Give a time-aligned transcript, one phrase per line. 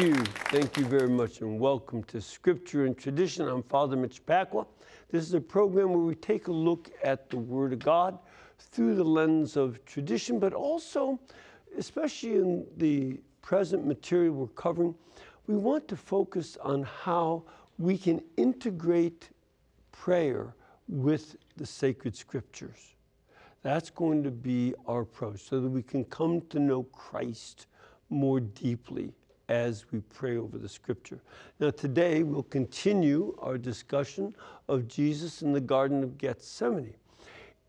[0.00, 0.24] Thank you.
[0.24, 3.46] Thank you very much, and welcome to Scripture and Tradition.
[3.46, 4.66] I'm Father Mitch Pacwa.
[5.10, 8.18] This is a program where we take a look at the Word of God
[8.58, 11.20] through the lens of tradition, but also,
[11.76, 14.94] especially in the present material we're covering,
[15.46, 17.42] we want to focus on how
[17.76, 19.28] we can integrate
[19.92, 20.54] prayer
[20.88, 22.94] with the sacred scriptures.
[23.60, 27.66] That's going to be our approach so that we can come to know Christ
[28.08, 29.12] more deeply
[29.50, 31.18] as we pray over the scripture.
[31.58, 34.32] Now, today we'll continue our discussion
[34.68, 36.94] of Jesus in the Garden of Gethsemane,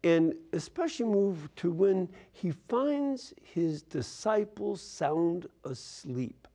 [0.03, 6.47] and especially move to when he finds his disciples sound asleep.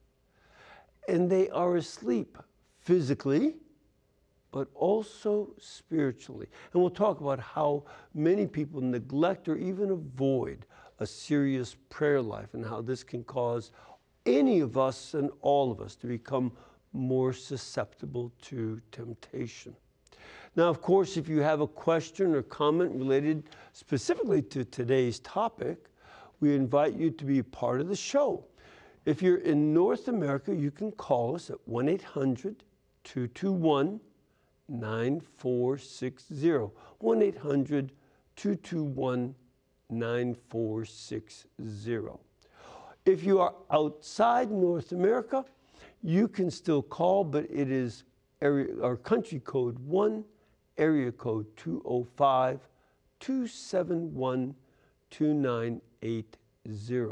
[1.08, 2.38] And they are asleep
[2.78, 3.56] physically,
[4.52, 6.46] but also spiritually.
[6.72, 7.82] And we'll talk about how
[8.14, 10.66] many people neglect or even avoid
[11.00, 13.72] a serious prayer life and how this can cause
[14.26, 16.52] any of us and all of us to become
[16.92, 19.74] more susceptible to temptation.
[20.56, 25.88] Now, of course, if you have a question or comment related specifically to today's topic,
[26.40, 28.44] we invite you to be part of the show.
[29.04, 32.64] If you're in North America, you can call us at 1 800
[33.04, 34.00] 221
[34.68, 36.70] 9460.
[36.98, 37.92] 1 800
[38.34, 39.34] 221
[39.90, 42.08] 9460.
[43.06, 45.44] If you are outside North America,
[46.02, 48.02] you can still call, but it is
[48.42, 50.24] area, our country code 1,
[50.76, 52.58] area code 205
[53.20, 54.56] 271
[55.10, 57.06] 2980.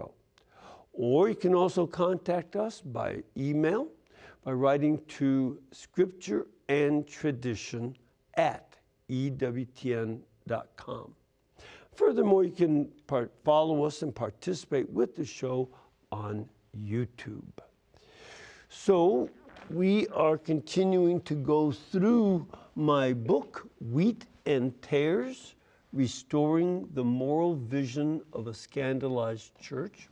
[0.92, 3.86] Or you can also contact us by email
[4.42, 7.96] by writing to scripture and tradition
[8.34, 8.76] at
[9.08, 10.24] ewtn.com.
[11.94, 15.68] Furthermore, you can part, follow us and participate with the show
[16.14, 16.48] on
[16.78, 17.42] YouTube.
[18.68, 19.28] So,
[19.70, 25.56] we are continuing to go through my book, Wheat and Tares
[25.92, 30.08] Restoring the Moral Vision of a Scandalized Church.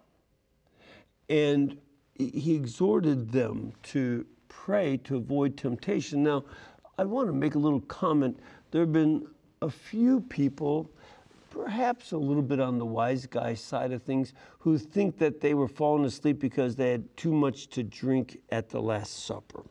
[1.30, 1.78] And
[2.16, 6.24] he exhorted them to pray to avoid temptation.
[6.24, 6.46] Now,
[6.98, 8.40] I want to make a little comment.
[8.72, 9.28] There have been
[9.62, 10.90] a few people,
[11.50, 15.54] perhaps a little bit on the wise guy side of things, who think that they
[15.54, 19.64] were falling asleep because they had too much to drink at the Last Supper.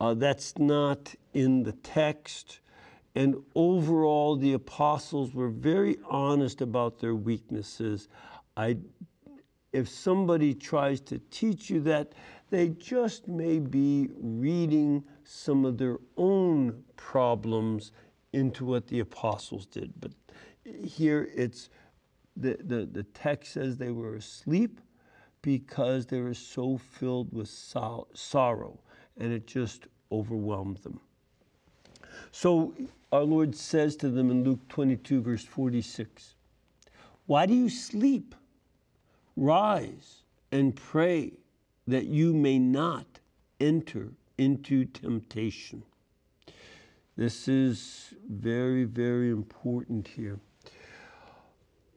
[0.00, 2.60] Uh, that's not in the text.
[3.14, 8.08] And overall, the apostles were very honest about their weaknesses.
[8.56, 8.78] I,
[9.72, 12.12] if somebody tries to teach you that,
[12.50, 17.92] they just may be reading some of their own problems
[18.32, 19.92] into what the apostles did.
[20.00, 20.12] But
[20.64, 21.70] here it's
[22.36, 24.80] the, the, the text says they were asleep
[25.42, 28.80] because they were so filled with sorrow,
[29.18, 31.00] and it just overwhelmed them.
[32.32, 32.74] So
[33.12, 36.34] our Lord says to them in Luke 22, verse 46,
[37.26, 38.34] Why do you sleep?
[39.36, 40.22] Rise
[40.52, 41.32] and pray
[41.86, 43.06] that you may not
[43.60, 45.82] enter into temptation.
[47.16, 50.38] This is very, very important here.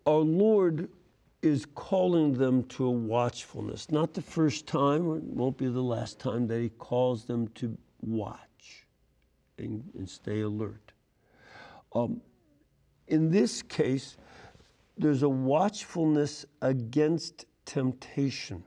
[0.05, 0.89] Our Lord
[1.41, 3.91] is calling them to a watchfulness.
[3.91, 7.47] Not the first time, or it won't be the last time that He calls them
[7.49, 8.87] to watch
[9.57, 10.93] and, and stay alert.
[11.93, 12.21] Um,
[13.07, 14.17] in this case,
[14.97, 18.63] there's a watchfulness against temptation.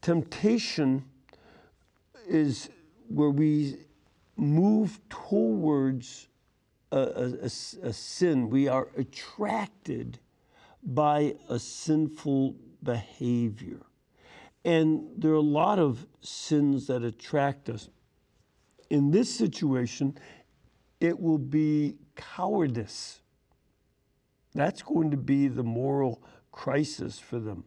[0.00, 1.04] Temptation
[2.28, 2.70] is
[3.08, 3.78] where we
[4.36, 6.28] move towards
[6.92, 8.48] a, a, a, sin.
[8.48, 10.20] We are attracted
[10.88, 13.80] by a sinful behavior.
[14.64, 17.90] And there are a lot of sins that attract us.
[18.88, 20.16] In this situation,
[20.98, 23.20] it will be cowardice.
[24.54, 27.64] That's going to be the moral crisis for them.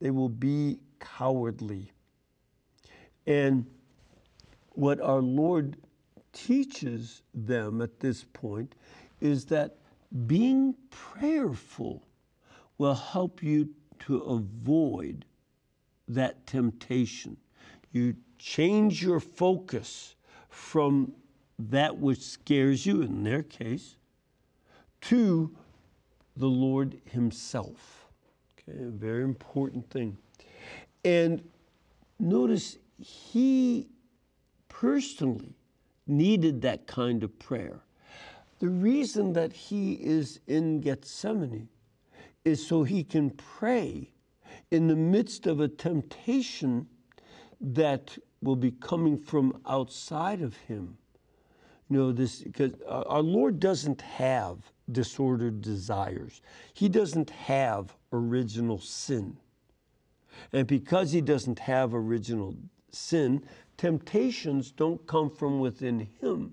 [0.00, 1.92] They will be cowardly.
[3.26, 3.64] And
[4.70, 5.76] what our Lord
[6.32, 8.74] teaches them at this point
[9.20, 9.78] is that
[10.26, 12.05] being prayerful
[12.78, 13.70] will help you
[14.00, 15.24] to avoid
[16.08, 17.36] that temptation.
[17.92, 20.14] You change your focus
[20.48, 21.12] from
[21.58, 23.96] that which scares you, in their case,
[25.02, 25.56] to
[26.36, 28.08] the Lord Himself.
[28.68, 30.18] Okay, a very important thing.
[31.04, 31.42] And
[32.18, 33.88] notice He
[34.68, 35.54] personally
[36.06, 37.80] needed that kind of prayer.
[38.58, 41.68] The reason that He is in Gethsemane
[42.46, 44.10] is so He can pray
[44.70, 46.86] in the midst of a temptation
[47.60, 50.96] that will be coming from outside of him.
[51.88, 54.58] You know, this because our Lord doesn't have
[54.90, 56.42] disordered desires.
[56.74, 59.36] He doesn't have original sin.
[60.52, 62.54] And because he doesn't have original
[62.90, 63.42] sin,
[63.76, 66.52] temptations don't come from within him,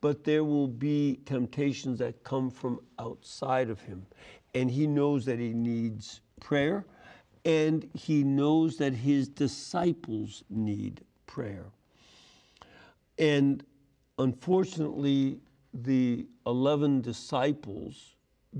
[0.00, 4.06] but there will be temptations that come from outside of him.
[4.54, 6.84] And he knows that he needs prayer
[7.44, 11.66] and he knows that his disciples need prayer.
[13.18, 13.64] And
[14.18, 15.40] unfortunately,
[15.72, 18.16] the 11 disciples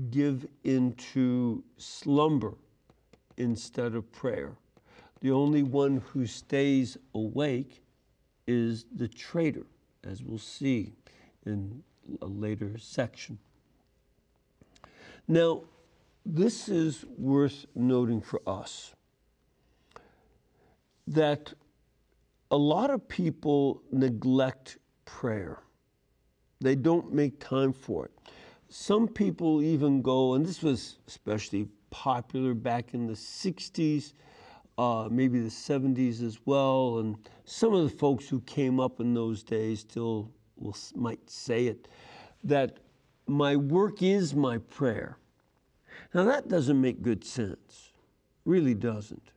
[0.09, 2.55] give into slumber
[3.37, 4.53] instead of prayer.
[5.21, 7.83] The only one who stays awake
[8.47, 9.65] is the traitor,
[10.03, 10.93] as we'll see
[11.45, 11.83] in
[12.21, 13.37] a later section.
[15.27, 15.61] Now,
[16.25, 18.93] this is worth noting for us
[21.07, 21.53] that
[22.51, 25.59] a lot of people neglect prayer.
[26.61, 28.11] They don't make time for it.
[28.69, 34.13] Some people even go, and this was especially popular back in the 60s,
[34.77, 39.13] uh, maybe the 70s as well, and some of the folks who came up in
[39.13, 41.87] those days still will, might say it,
[42.43, 42.77] that
[43.27, 45.17] my work is my prayer.
[46.13, 47.91] Now, that doesn't make good sense,
[48.45, 49.31] really doesn't.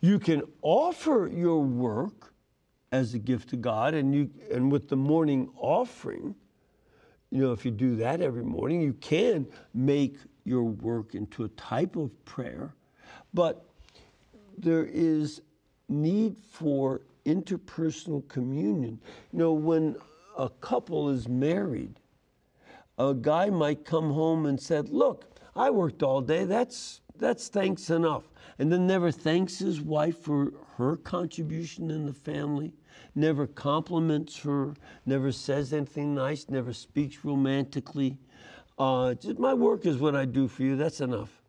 [0.00, 2.34] You can offer your work
[2.90, 6.34] as a gift to God, and, you, and with the morning offering,
[7.30, 11.48] you know, if you do that every morning, you can make your work into a
[11.50, 12.74] type of prayer,
[13.32, 13.64] but
[14.58, 15.40] there is
[15.88, 19.00] need for interpersonal communion.
[19.32, 19.96] You know, when
[20.36, 22.00] a couple is married,
[22.98, 26.44] a guy might come home and said, "Look, I worked all day.
[26.44, 28.24] That's that's thanks enough.
[28.58, 32.74] And then never thanks his wife for her contribution in the family,
[33.14, 34.74] never compliments her,
[35.06, 38.18] never says anything nice, never speaks romantically.
[38.78, 40.76] Uh, just my work is what I do for you.
[40.76, 41.42] That's enough.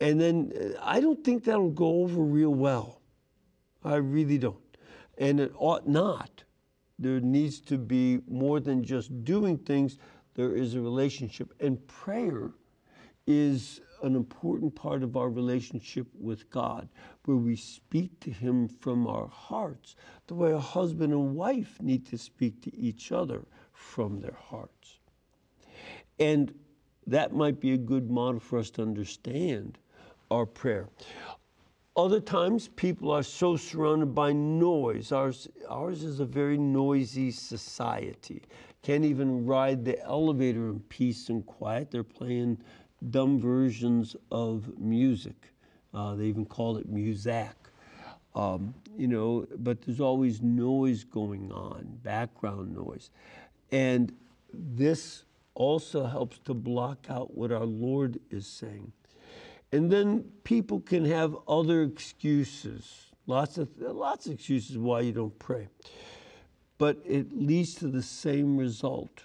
[0.00, 3.00] And then uh, I don't think that'll go over real well.
[3.84, 4.56] I really don't.
[5.18, 6.44] And it ought not.
[6.98, 9.98] There needs to be more than just doing things.
[10.34, 11.52] There is a relationship.
[11.60, 12.52] And prayer
[13.26, 16.88] is an important part of our relationship with God,
[17.24, 22.06] where we speak to Him from our hearts, the way a husband and wife need
[22.06, 24.98] to speak to each other from their hearts.
[26.18, 26.54] And
[27.06, 29.78] that might be a good model for us to understand
[30.30, 30.88] our prayer.
[31.96, 35.12] Other times, people are so surrounded by noise.
[35.12, 38.42] Ours, ours is a very noisy society.
[38.82, 41.90] Can't even ride the elevator in peace and quiet.
[41.90, 42.58] They're playing
[43.10, 45.52] dumb versions of music.
[45.94, 47.54] Uh, they even call it muzak.
[48.34, 53.10] Um, you know, but there's always noise going on, background noise.
[53.72, 54.12] And
[54.52, 55.24] this
[55.54, 58.92] also helps to block out what our Lord is saying.
[59.72, 65.36] And then people can have other excuses, lots of, lots of excuses why you don't
[65.38, 65.68] pray.
[66.78, 69.24] But it leads to the same result.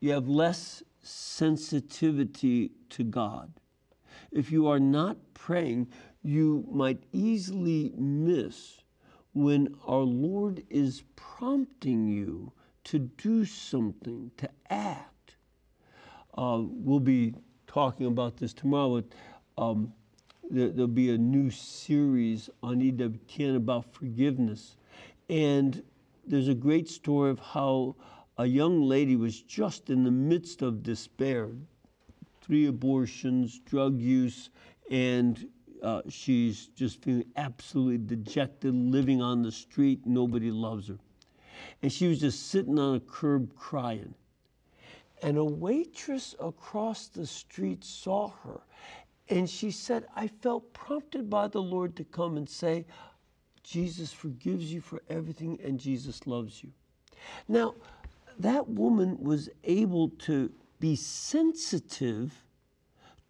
[0.00, 3.52] You have less sensitivity to God.
[4.32, 5.88] If you are not praying,
[6.22, 8.82] you might easily miss
[9.32, 12.52] when our Lord is prompting you
[12.84, 15.36] to do something, to act.
[16.36, 17.34] Uh, we'll be
[17.66, 19.02] talking about this tomorrow.
[19.58, 19.92] Um,
[20.50, 24.76] there, will be a new series on EWTN about forgiveness.
[25.28, 25.82] And
[26.26, 27.96] there's a great story of how
[28.38, 31.50] a young lady was just in the midst of despair
[32.46, 34.50] three abortions, drug use,
[34.88, 35.48] and
[35.82, 40.00] uh, she's just feeling absolutely dejected, living on the street.
[40.06, 40.98] Nobody loves her.
[41.82, 44.14] And she was just sitting on a curb crying.
[45.22, 48.60] And a waitress across the street saw her.
[49.28, 52.86] And she said, I felt prompted by the Lord to come and say,
[53.64, 56.70] Jesus forgives you for everything and Jesus loves you.
[57.48, 57.74] Now,
[58.38, 62.44] that woman was able to be sensitive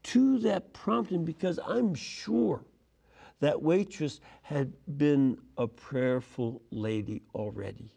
[0.03, 2.65] to that prompting because I'm sure
[3.41, 7.91] that waitress had been a prayerful lady already.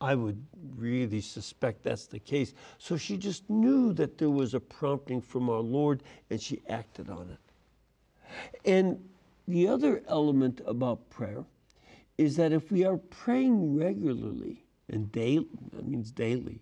[0.00, 0.44] I would
[0.76, 2.52] really suspect that's the case.
[2.78, 7.08] So she just knew that there was a prompting from our Lord and she acted
[7.08, 7.38] on it.
[8.64, 9.08] And
[9.48, 11.44] the other element about prayer
[12.18, 16.60] is that if we are praying regularly and daily, that means daily,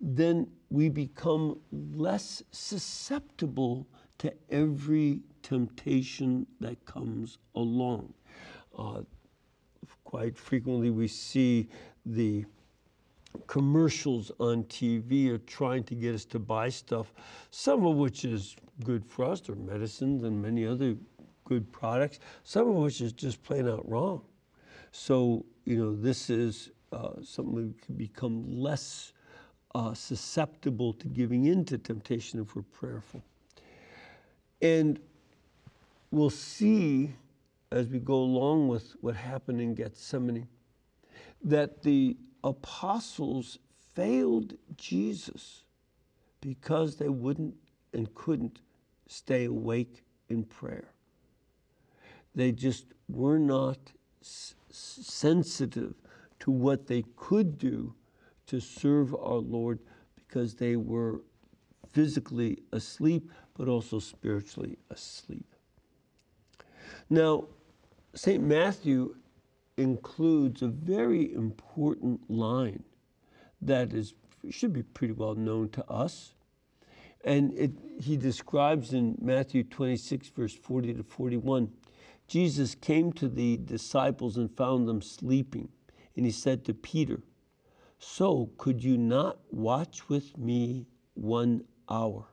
[0.00, 3.86] then we become less susceptible
[4.18, 8.12] to every temptation that comes along.
[8.76, 9.02] Uh,
[10.04, 11.68] quite frequently, we see
[12.06, 12.44] the
[13.46, 17.12] commercials on TV are trying to get us to buy stuff,
[17.50, 20.96] some of which is good for us, or medicines and many other
[21.44, 24.22] good products, some of which is just plain out wrong.
[24.92, 29.12] So, you know, this is uh, something we can become less
[29.74, 33.22] uh, susceptible to giving in to temptation if we're prayerful.
[34.62, 35.00] And
[36.10, 37.12] we'll see
[37.72, 40.46] as we go along with what happened in Gethsemane
[41.42, 43.58] that the apostles
[43.94, 45.64] failed Jesus
[46.40, 47.54] because they wouldn't
[47.92, 48.60] and couldn't
[49.08, 50.88] stay awake in prayer.
[52.34, 53.78] They just were not
[54.20, 55.94] sensitive
[56.44, 57.94] to what they could do
[58.46, 59.78] to serve our Lord
[60.14, 61.22] because they were
[61.92, 65.46] physically asleep, but also spiritually asleep.
[67.08, 67.46] Now,
[68.14, 68.42] St.
[68.42, 69.16] Matthew
[69.78, 72.84] includes a very important line
[73.62, 74.14] that is
[74.50, 76.34] should be pretty well known to us.
[77.24, 81.72] And it, he describes in Matthew 26, verse 40 to 41,
[82.28, 85.70] Jesus came to the disciples and found them sleeping.
[86.16, 87.22] And he said to Peter,
[87.98, 92.26] So could you not watch with me one hour?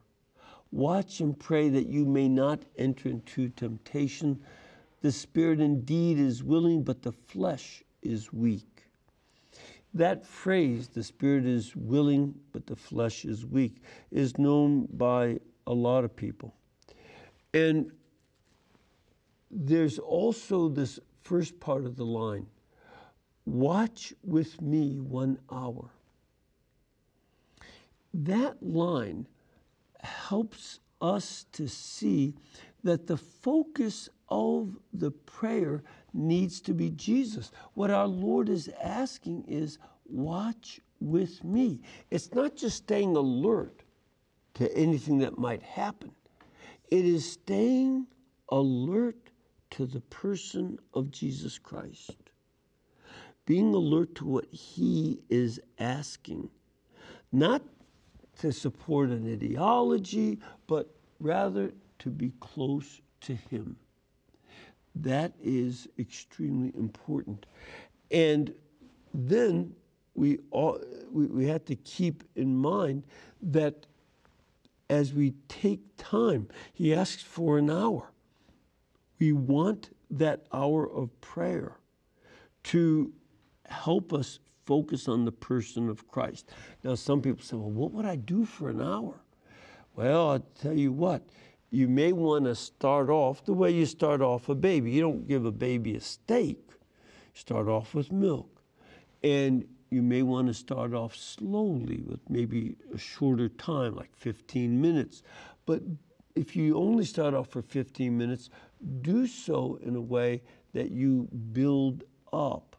[0.70, 4.42] Watch and pray that you may not enter into temptation.
[5.02, 8.84] The spirit indeed is willing, but the flesh is weak.
[9.94, 15.74] That phrase, the spirit is willing, but the flesh is weak, is known by a
[15.74, 16.54] lot of people.
[17.52, 17.92] And
[19.50, 22.46] there's also this first part of the line
[23.46, 25.90] watch with me one hour.
[28.14, 29.26] That line
[30.00, 32.34] helps us to see
[32.84, 35.82] that the focus of the prayer
[36.12, 37.50] needs to be Jesus.
[37.74, 41.80] What our Lord is asking is, watch with me.
[42.10, 43.82] It's not just staying alert
[44.54, 46.12] to anything that might happen,
[46.90, 48.06] it is staying
[48.50, 49.30] alert
[49.70, 52.10] to the person of Jesus Christ.
[53.44, 56.48] Being alert to what he is asking,
[57.32, 57.62] not
[58.38, 63.76] to support an ideology, but rather to be close to him.
[64.94, 67.46] That is extremely important.
[68.10, 68.54] And
[69.14, 69.74] then
[70.14, 70.80] we, all,
[71.10, 73.04] we, we have to keep in mind
[73.40, 73.86] that
[74.90, 78.10] as we take time, he asks for an hour.
[79.18, 81.78] We want that hour of prayer
[82.64, 83.12] to
[83.72, 86.50] help us focus on the person of Christ.
[86.84, 89.14] Now, some people say, well, what would I do for an hour?
[89.96, 91.22] Well, I'll tell you what,
[91.70, 94.90] you may want to start off the way you start off a baby.
[94.92, 96.70] You don't give a baby a steak,
[97.34, 98.62] start off with milk.
[99.22, 104.80] And you may want to start off slowly with maybe a shorter time, like 15
[104.80, 105.22] minutes.
[105.66, 105.82] But
[106.34, 108.48] if you only start off for 15 minutes,
[109.02, 112.71] do so in a way that you build up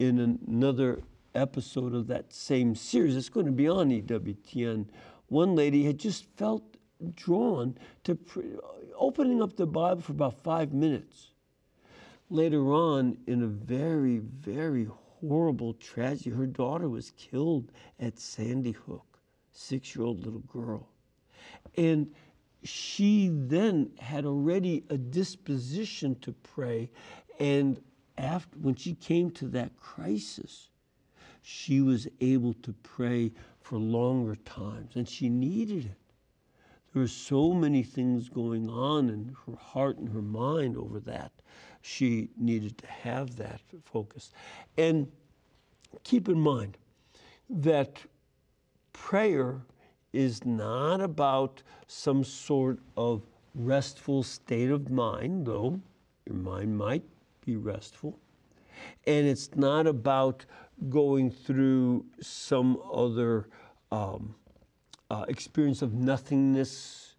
[0.00, 1.02] in another
[1.34, 3.14] episode of that same series.
[3.14, 4.86] It's going to be on EWTN.
[5.28, 6.64] One lady had just felt
[7.14, 8.56] drawn to pre-
[8.96, 11.28] opening up the Bible for about five minutes.
[12.30, 14.88] Later on, in a very, very
[15.20, 19.18] horrible tragedy, her daughter was killed at Sandy Hook,
[19.52, 20.88] six year old little girl.
[21.76, 22.10] And
[22.62, 26.90] she then had already a disposition to pray.
[27.38, 27.82] And
[28.20, 30.68] after, when she came to that crisis,
[31.42, 35.96] she was able to pray for longer times, and she needed it.
[36.92, 41.32] There were so many things going on in her heart and her mind over that.
[41.82, 44.32] She needed to have that focus.
[44.76, 45.10] And
[46.02, 46.76] keep in mind
[47.48, 47.98] that
[48.92, 49.60] prayer
[50.12, 53.22] is not about some sort of
[53.54, 55.80] restful state of mind, though
[56.26, 57.04] your mind might
[57.44, 58.18] be restful.
[59.06, 60.44] And it's not about
[60.88, 63.48] going through some other
[63.92, 64.34] um,
[65.10, 67.16] uh, experience of nothingness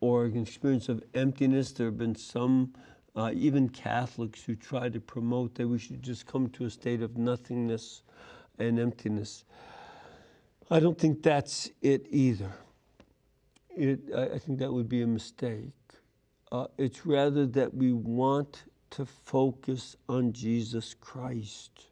[0.00, 1.72] or an experience of emptiness.
[1.72, 2.72] There have been some,
[3.14, 7.02] uh, even Catholics, who try to promote that we should just come to a state
[7.02, 8.02] of nothingness
[8.58, 9.44] and emptiness.
[10.70, 12.52] I don't think that's it either.
[13.70, 15.72] It, I, I think that would be a mistake.
[16.50, 21.86] Uh, it's rather that we want to focus on Jesus Christ.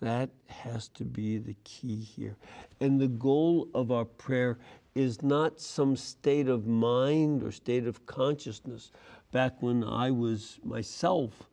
[0.00, 2.36] That has to be the key here.
[2.80, 4.58] And the goal of our prayer
[4.94, 8.92] is not some state of mind or state of consciousness.
[9.30, 11.48] Back when I was myself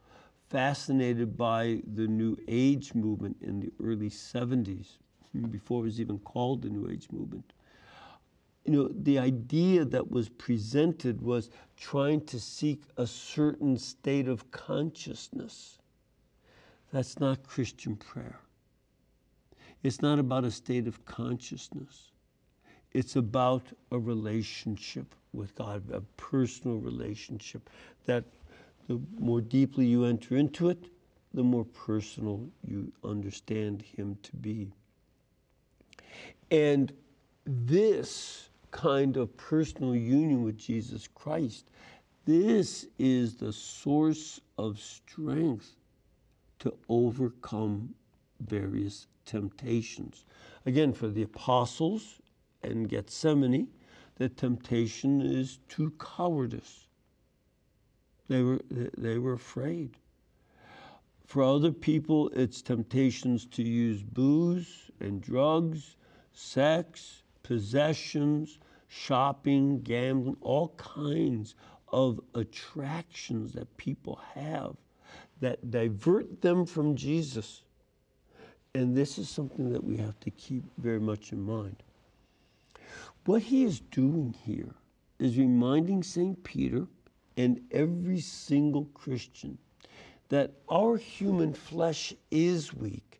[0.49, 4.97] fascinated by the New Age movement in the early 70s,
[5.51, 7.51] before it was even called the New Age movement.
[8.67, 14.51] You know, the idea that was presented was trying to seek a certain state of
[14.51, 15.79] consciousness.
[16.91, 18.39] That's not Christian prayer.
[19.83, 22.11] It's not about a state of consciousness.
[22.91, 27.69] It's about a relationship with God, a personal relationship
[28.05, 28.25] that
[28.89, 30.89] the more deeply you enter into it,
[31.33, 34.71] the more personal you understand Him to be.
[36.51, 36.91] And
[37.45, 41.71] this kind of personal union with Jesus Christ,
[42.25, 45.75] this is the source of strength
[46.59, 47.95] to overcome
[48.41, 50.25] various temptations.
[50.65, 52.21] Again, for the apostles
[52.61, 53.67] and Gethsemane,
[54.15, 56.87] the temptation is to cowardice.
[58.27, 59.97] They were, they were afraid.
[61.25, 65.95] For other people, it's temptations to use booze and drugs
[66.37, 71.55] sex, possessions, shopping, gambling, all kinds
[71.89, 74.75] of attractions that people have
[75.39, 77.63] that divert them from Jesus.
[78.73, 81.83] And this is something that we have to keep very much in mind.
[83.25, 84.73] What he is doing here
[85.19, 86.41] is reminding St.
[86.43, 86.87] Peter
[87.35, 89.57] and every single Christian
[90.29, 93.16] that our human flesh is weak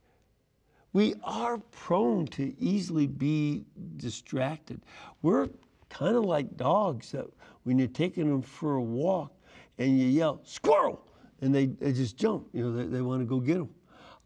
[0.94, 3.66] we are prone to easily be
[3.98, 4.82] distracted.
[5.22, 5.50] We're
[5.90, 7.28] kind of like dogs that
[7.64, 9.34] when you're taking them for a walk
[9.78, 11.06] and you yell, squirrel,
[11.42, 13.70] and they, they just jump, you know, they, they want to go get them.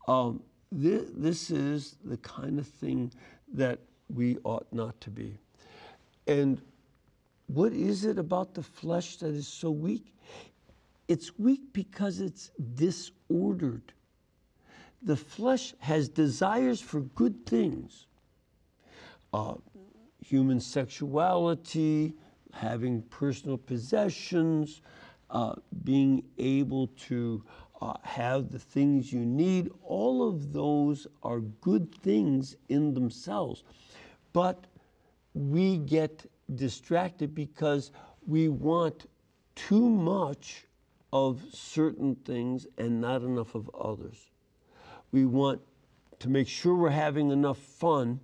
[0.08, 3.12] Um, this, this is the kind of thing
[3.54, 3.80] that
[4.14, 5.38] we ought not to be.
[6.28, 6.62] And
[7.48, 10.16] what is it about the flesh that is so weak?
[11.08, 13.92] It's weak because it's disordered
[15.02, 18.06] the flesh has desires for good things
[19.34, 19.56] uh,
[20.20, 22.14] human sexuality,
[22.54, 24.82] having personal possessions,
[25.30, 27.44] uh, being able to
[27.82, 29.70] uh, have the things you need.
[29.84, 33.64] All of those are good things in themselves.
[34.34, 34.68] But
[35.34, 37.92] we get distracted because
[38.28, 39.08] we want
[39.56, 40.68] too much
[41.14, 44.31] of certain things and not enough of others.
[45.12, 45.62] We want
[46.20, 48.20] to make sure we're having enough fun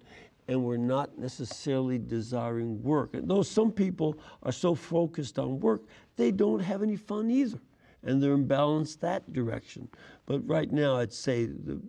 [0.47, 3.13] and we're not necessarily desiring work.
[3.13, 5.83] And though some people are so focused on work,
[6.15, 7.59] they don't have any fun either.
[8.03, 9.89] And they're imbalanced that direction.
[10.25, 11.81] But right now, I'd say the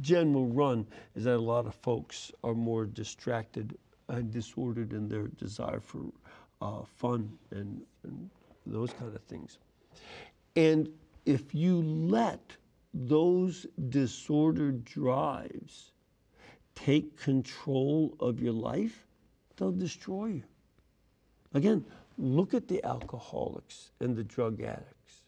[0.00, 3.78] general run is that a lot of folks are more distracted
[4.08, 6.02] and disordered in their desire for
[6.60, 8.28] uh, fun and, and
[8.66, 9.58] those kind of things.
[10.56, 10.90] And
[11.24, 12.56] if you let
[12.92, 15.92] those disordered drives
[16.74, 19.06] take control of your life,
[19.56, 20.42] they'll destroy you.
[21.52, 21.84] Again,
[22.16, 25.22] look at the alcoholics and the drug addicts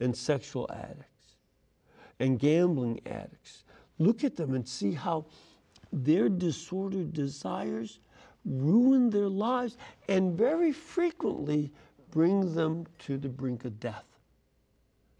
[0.00, 1.36] and sexual addicts
[2.20, 3.64] and gambling addicts.
[3.98, 5.26] Look at them and see how
[5.92, 8.00] their disordered desires
[8.44, 9.76] ruin their lives
[10.08, 11.72] and very frequently
[12.10, 14.04] bring them to the brink of death.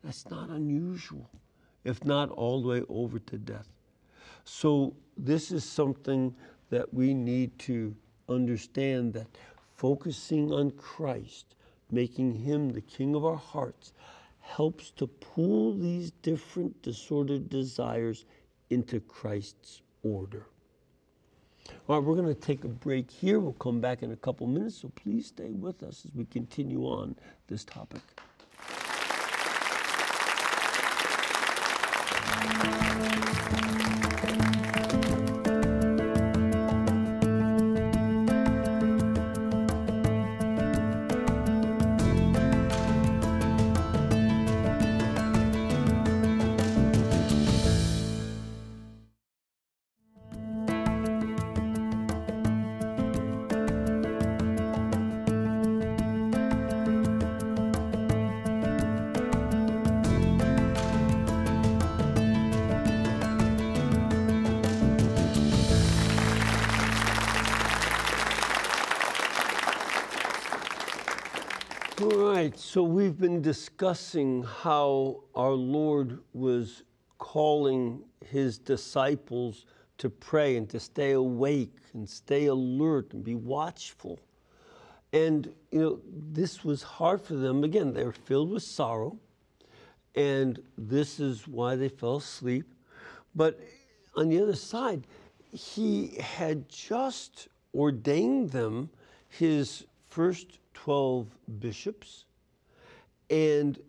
[0.03, 1.29] That's not unusual
[1.85, 3.69] if not all the way over to death.
[4.45, 6.35] So, this is something
[6.71, 7.95] that we need to
[8.29, 9.27] understand that
[9.77, 11.55] focusing on Christ,
[11.91, 13.93] making Him the King of our hearts,
[14.41, 18.25] helps to pull these different disordered desires
[18.71, 20.47] into Christ's order.
[21.89, 23.39] All right, we're going to take a break here.
[23.39, 26.85] We'll come back in a couple minutes, so please stay with us as we continue
[26.85, 27.17] on
[27.47, 28.03] this topic.
[72.73, 76.85] So we've been discussing how our Lord was
[77.19, 79.67] calling his disciples
[79.99, 84.19] to pray and to stay awake and stay alert and be watchful.
[85.13, 86.01] And, you know,
[86.33, 87.63] this was hard for them.
[87.63, 89.19] Again, they were filled with sorrow,
[90.15, 92.73] and this is why they fell asleep.
[93.35, 93.61] But
[94.17, 95.07] on the other side,
[95.53, 98.89] he had just ordained them
[99.29, 101.27] his first 12
[101.61, 102.25] bishops.
[103.33, 103.81] And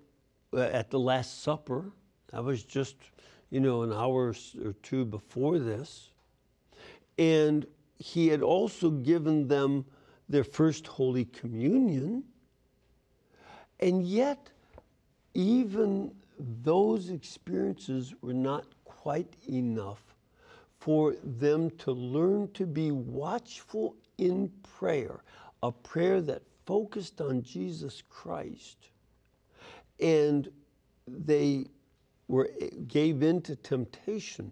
[0.53, 1.91] uh, at the Last Supper,
[2.31, 2.95] that was just,
[3.49, 6.11] you know, an hour or two before this.
[7.17, 9.85] And he had also given them
[10.29, 12.23] their first Holy Communion.
[13.81, 14.49] And yet,
[15.33, 20.01] even those experiences were not quite enough
[20.79, 25.21] for them to learn to be watchful in prayer,
[25.61, 28.89] a prayer that focused on Jesus Christ.
[29.99, 30.49] And
[31.07, 31.65] they
[32.27, 32.49] were
[32.87, 34.51] gave in to temptation.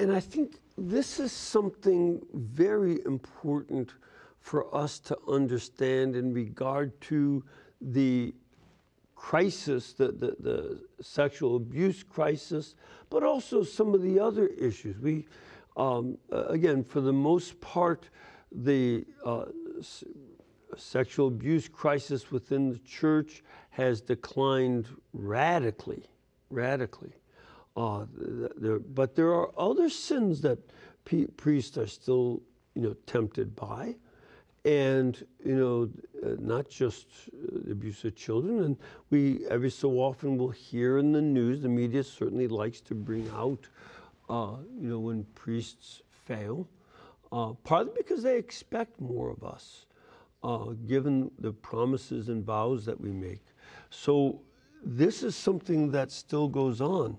[0.00, 3.94] And I think this is something very important
[4.40, 7.44] for us to understand in regard to
[7.80, 8.34] the
[9.14, 12.76] crisis, the, the, the, sexual abuse crisis,
[13.10, 14.98] but also some of the other issues.
[14.98, 15.26] We,
[15.76, 18.08] um, again, for the most part,
[18.52, 19.46] the uh,
[20.76, 26.04] sexual abuse crisis within the church has declined radically,
[26.50, 27.12] radically.
[27.76, 28.06] Uh,
[28.56, 30.58] there, but there are other sins that
[31.36, 32.42] priests are still,
[32.74, 33.94] you know, tempted by
[34.64, 35.88] and you know,
[36.24, 37.06] uh, not just
[37.64, 38.64] the abuse of children.
[38.64, 38.76] And
[39.10, 41.62] we every so often will hear in the news.
[41.62, 43.68] The media certainly likes to bring out,
[44.28, 46.68] uh, you know, when priests fail,
[47.32, 49.86] uh, partly because they expect more of us,
[50.42, 53.42] uh, given the promises and vows that we make.
[53.90, 54.40] So
[54.84, 57.16] this is something that still goes on,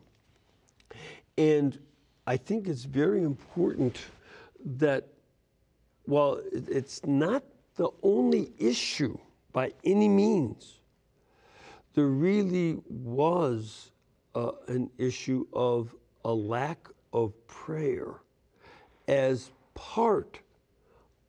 [1.38, 1.80] and
[2.26, 3.98] I think it's very important
[4.78, 5.08] that
[6.10, 7.44] well, it's not
[7.76, 9.16] the only issue
[9.54, 10.80] by any means.
[11.94, 13.92] There really was
[14.34, 18.16] uh, an issue of a lack of prayer
[19.08, 20.40] as part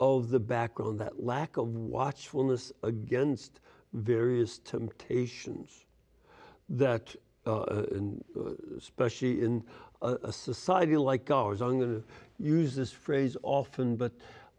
[0.00, 3.60] of the background, that lack of watchfulness against
[3.92, 5.84] various temptations
[6.68, 7.14] that,
[7.46, 9.62] uh, in, uh, especially in
[10.02, 12.04] a, a society like ours, I'm going to
[12.38, 14.12] use this phrase often, but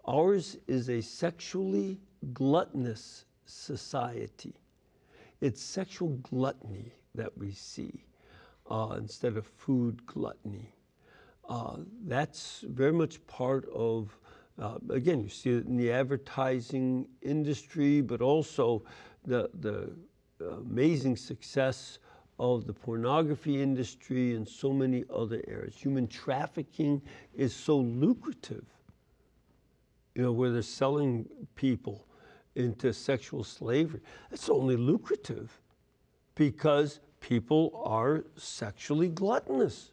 [0.05, 1.99] Ours is a sexually
[2.33, 4.55] gluttonous society.
[5.41, 8.03] It's sexual gluttony that we see
[8.69, 10.73] uh, instead of food gluttony.
[11.47, 14.17] Uh, that's very much part of,
[14.61, 18.83] uh, again, you see it in the advertising industry, but also
[19.25, 19.91] the, the
[20.59, 21.99] amazing success
[22.39, 25.75] of the pornography industry and so many other areas.
[25.75, 27.01] Human trafficking
[27.35, 28.65] is so lucrative
[30.15, 32.05] you know, where they're selling people
[32.55, 34.01] into sexual slavery.
[34.31, 35.59] It's only lucrative
[36.35, 39.91] because people are sexually gluttonous.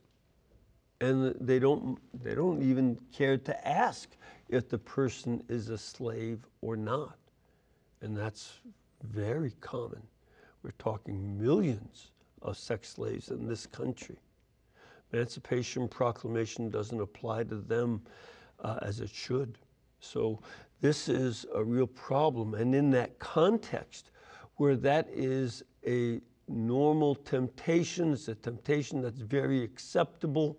[1.00, 4.08] And they don't, they don't even care to ask
[4.48, 7.18] if the person is a slave or not.
[8.00, 8.60] And that's
[9.02, 10.02] very common.
[10.62, 14.16] We're talking millions of sex slaves in this country.
[15.12, 18.02] Emancipation Proclamation doesn't apply to them
[18.60, 19.58] uh, as it should.
[20.00, 20.40] So
[20.80, 22.54] this is a real problem.
[22.54, 24.10] And in that context,
[24.56, 30.58] where that is a normal temptation, it's a temptation that's very acceptable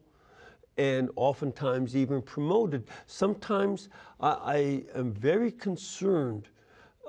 [0.80, 2.88] and oftentimes even promoted.
[3.06, 3.90] Sometimes
[4.22, 6.48] I, I am very concerned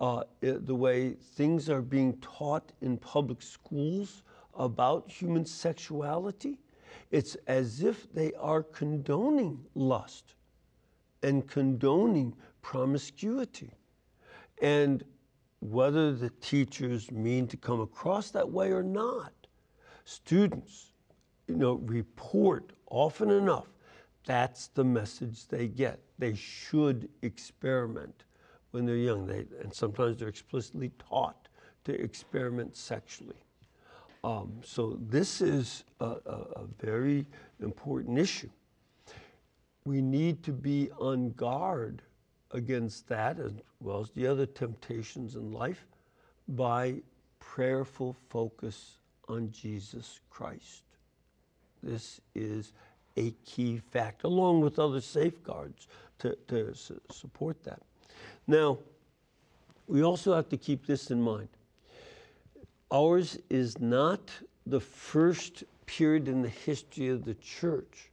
[0.01, 6.59] uh, the way things are being taught in public schools about human sexuality.
[7.13, 10.35] It's as if they are condoning lust
[11.23, 13.71] and condoning promiscuity.
[14.61, 15.05] And
[15.61, 19.33] whether the teachers mean to come across that way or not,
[20.05, 20.89] students,
[21.51, 23.67] you know, report often enough.
[24.25, 26.01] That's the message they get.
[26.19, 28.25] They should experiment
[28.71, 29.27] when they're young.
[29.27, 31.49] They, and sometimes they're explicitly taught
[31.85, 33.43] to experiment sexually.
[34.23, 37.27] Um, so this is a, a, a very
[37.61, 38.51] important issue
[39.85, 42.03] we need to be on guard
[42.53, 45.87] against that as well as the other temptations in life
[46.49, 46.95] by
[47.39, 50.83] prayerful focus on Jesus Christ.
[51.83, 52.73] This is
[53.16, 55.88] a key fact, along with other safeguards
[56.19, 57.81] to, to su- support that.
[58.47, 58.79] Now,
[59.87, 61.49] we also have to keep this in mind.
[62.93, 64.31] ours is not
[64.66, 68.11] the first period in the history of the church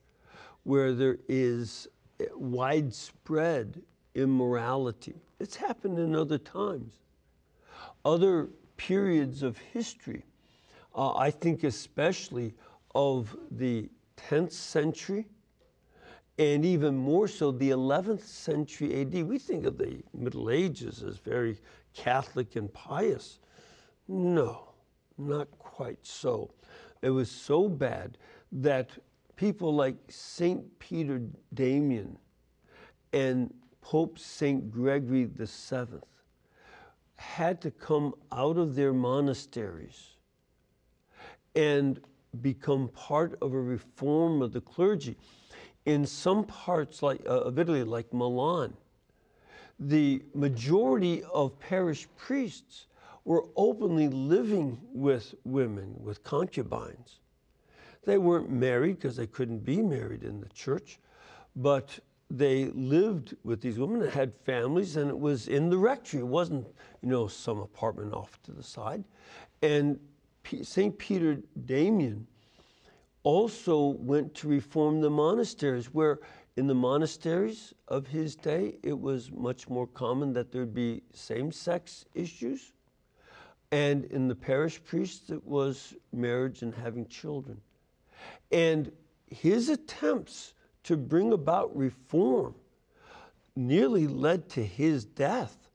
[0.63, 1.87] where there is
[2.35, 3.81] widespread
[4.15, 5.15] immorality.
[5.39, 6.93] It's happened in other times.
[8.03, 10.23] Other periods of history,
[10.95, 12.53] uh, I think especially
[12.97, 15.27] of the 10th century
[16.39, 19.13] and even more so the 11th century AD.
[19.23, 21.59] We think of the Middle Ages as very
[21.93, 23.37] Catholic and pious.
[24.07, 24.69] No,
[25.19, 26.49] not quite so.
[27.03, 28.17] It was so bad
[28.51, 28.89] that
[29.35, 30.63] people like St.
[30.79, 31.21] Peter
[31.53, 32.17] Damian
[33.13, 34.71] and Pope St.
[34.71, 35.99] Gregory VII
[37.15, 40.15] had to come out of their monasteries
[41.55, 41.99] and
[42.41, 45.15] become part of a reform of the clergy.
[45.85, 48.73] In some parts like, uh, of Italy, like Milan,
[49.79, 52.87] the majority of parish priests
[53.25, 57.19] were openly living with women, with concubines.
[58.05, 60.99] They weren't married because they couldn't be married in the church,
[61.55, 66.21] but they lived with these women and had families, and it was in the rectory.
[66.21, 66.67] It wasn't,
[67.01, 69.03] you know, some apartment off to the side.
[69.61, 69.99] And
[70.63, 70.97] St.
[70.97, 72.27] Peter Damian
[73.23, 76.19] also went to reform the monasteries, where
[76.55, 81.51] in the monasteries of his day, it was much more common that there'd be same
[81.51, 82.73] sex issues.
[83.71, 87.59] And in the parish priests, it was marriage and having children.
[88.51, 88.91] And
[89.27, 92.55] his attempts to bring about reform
[93.55, 95.69] nearly led to his death.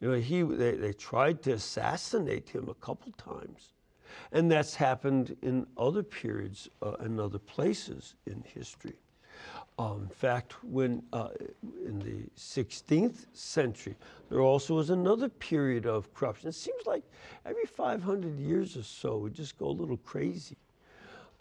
[0.00, 3.73] You know, he, they, they tried to assassinate him a couple times.
[4.32, 8.94] And that's happened in other periods uh, and other places in history.
[9.78, 11.28] Um, in fact, when uh,
[11.84, 13.96] in the 16th century,
[14.30, 16.48] there also was another period of corruption.
[16.48, 17.02] It seems like
[17.44, 20.56] every 500 years or so, we just go a little crazy.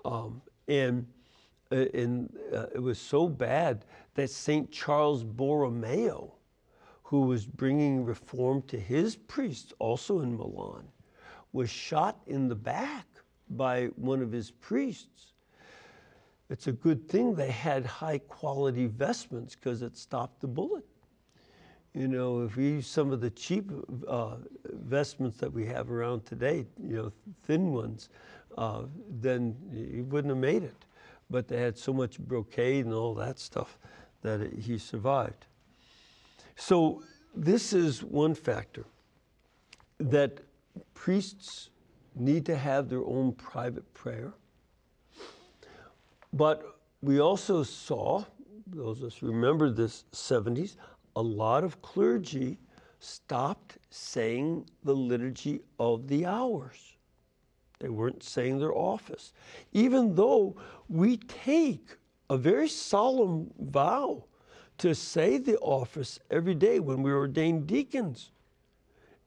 [0.03, 1.05] Um, and
[1.73, 4.71] uh, and uh, it was so bad that St.
[4.71, 6.31] Charles Borromeo,
[7.01, 10.83] who was bringing reform to his priests, also in Milan,
[11.53, 13.05] was shot in the back
[13.51, 15.33] by one of his priests.
[16.49, 20.85] It's a good thing they had high quality vestments because it stopped the bullet.
[21.93, 23.71] You know, if we use some of the cheap
[24.07, 24.37] uh,
[24.71, 27.11] vestments that we have around today, you know,
[27.43, 28.09] thin ones,
[28.57, 28.83] uh,
[29.21, 30.85] then he wouldn't have made it.
[31.29, 33.77] But they had so much brocade and all that stuff
[34.23, 35.45] that it, he survived.
[36.55, 37.03] So
[37.35, 38.85] this is one factor
[39.99, 40.39] that
[40.93, 41.69] priests
[42.15, 44.33] need to have their own private prayer.
[46.31, 48.23] But we also saw,
[48.67, 50.75] those of us remember this 70s,
[51.15, 52.57] a lot of clergy
[52.99, 56.95] stopped saying the liturgy of the hours.
[57.79, 59.33] They weren't saying their office.
[59.73, 60.55] Even though
[60.87, 61.97] we take
[62.29, 64.23] a very solemn vow
[64.77, 68.31] to say the office every day when we ordain deacons.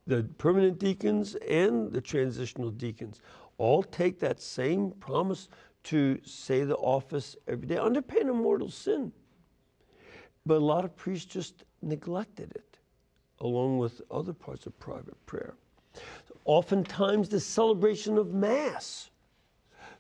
[0.06, 3.20] The permanent deacons and the transitional deacons
[3.58, 5.48] all take that same promise
[5.84, 9.12] to say the office every day under pain of mortal sin.
[10.44, 12.78] But a lot of priests just neglected it,
[13.40, 15.54] along with other parts of private prayer.
[16.44, 19.10] Oftentimes, the celebration of Mass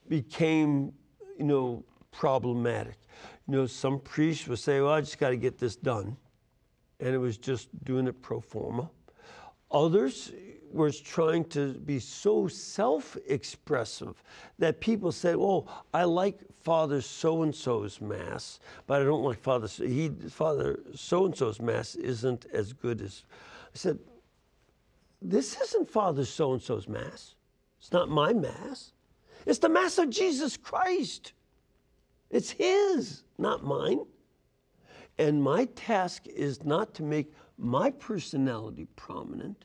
[0.08, 0.92] became,
[1.36, 2.98] you know, problematic.
[3.48, 6.16] You know, some priests would say, well, I just got to get this done.
[7.00, 8.88] And it was just doing it pro forma.
[9.76, 10.32] Others
[10.72, 14.22] was trying to be so self expressive
[14.58, 19.38] that people said, oh, I like Father so and so's Mass, but I don't like
[19.38, 23.24] Father, he, Father so and so's Mass isn't as good as.
[23.74, 23.98] I said,
[25.20, 27.34] this isn't Father so and so's Mass.
[27.78, 28.92] It's not my Mass.
[29.44, 31.34] It's the Mass of Jesus Christ.
[32.30, 34.06] It's His, not mine.
[35.18, 39.64] And my task is not to make my personality prominent,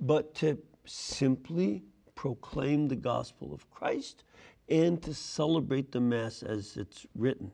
[0.00, 1.82] but to simply
[2.14, 4.24] proclaim the gospel of Christ
[4.68, 7.50] and to celebrate the Mass as it's written.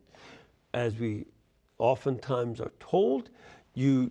[0.74, 1.26] As we
[1.78, 3.30] oftentimes are told,
[3.74, 4.10] you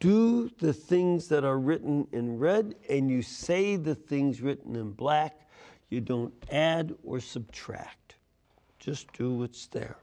[0.00, 4.90] do the things that are written in red and you say the things written in
[4.90, 5.48] black.
[5.88, 8.16] You don't add or subtract.
[8.78, 9.96] Just do what's there.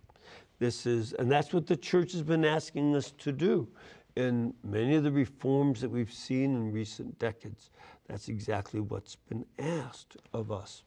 [0.58, 3.68] This is, and that's what the church has been asking us to do
[4.16, 7.70] in many of the reforms that we've seen in recent decades.
[8.08, 10.84] That's exactly what's been asked of us.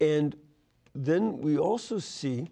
[0.00, 0.36] And
[0.94, 2.48] then we also see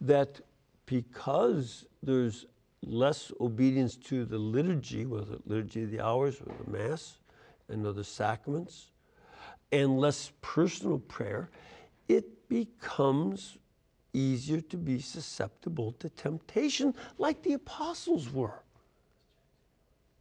[0.00, 0.40] that
[0.86, 2.46] because there's
[2.84, 7.18] less obedience to the liturgy, whether the liturgy of the hours or the Mass
[7.68, 8.90] and other sacraments,
[9.70, 11.50] and less personal prayer,
[12.08, 13.58] it becomes
[14.14, 18.62] easier to be susceptible to temptation like the apostles were.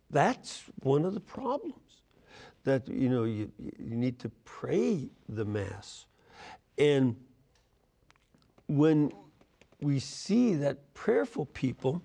[0.09, 1.75] That's one of the problems
[2.63, 6.05] that you know you, you need to pray the mass.
[6.77, 7.15] And
[8.67, 9.11] when
[9.81, 12.01] we see that prayerful people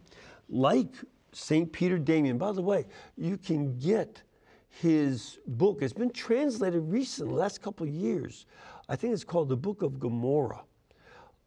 [0.49, 0.88] like
[1.33, 4.22] st peter damian by the way you can get
[4.81, 5.79] his book.
[5.81, 8.44] It's been translated recently last couple of years.
[8.88, 10.62] I think it's called the book of gomorrah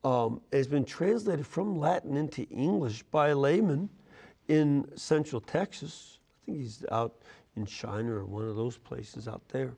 [0.04, 3.90] um, it's been translated from latin into english by a layman
[4.48, 7.16] in central texas i think he's out
[7.60, 9.74] in China or one of those places out there.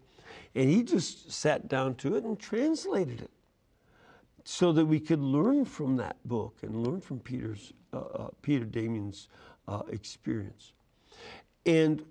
[0.55, 3.31] And he just sat down to it and translated it
[4.43, 8.65] so that we could learn from that book and learn from Peter's, uh, uh, Peter
[8.65, 9.27] Damian's
[9.67, 10.73] uh, experience.
[11.65, 12.03] And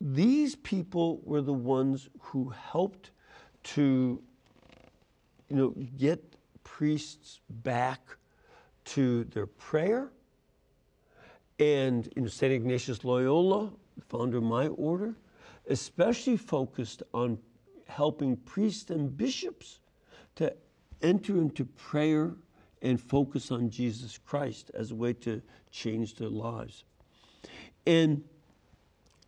[0.00, 3.10] these people were the ones who helped
[3.64, 4.22] to,
[5.48, 6.35] you know, get
[6.66, 8.00] priests back
[8.84, 10.10] to their prayer.
[11.60, 12.52] And you know, St.
[12.52, 13.70] Ignatius Loyola
[14.08, 15.14] founder of my order,
[15.68, 17.38] especially focused on
[17.86, 19.80] helping priests and bishops
[20.34, 20.54] to
[21.02, 22.34] enter into prayer
[22.82, 26.84] and focus on Jesus Christ as a way to change their lives.
[27.86, 28.22] And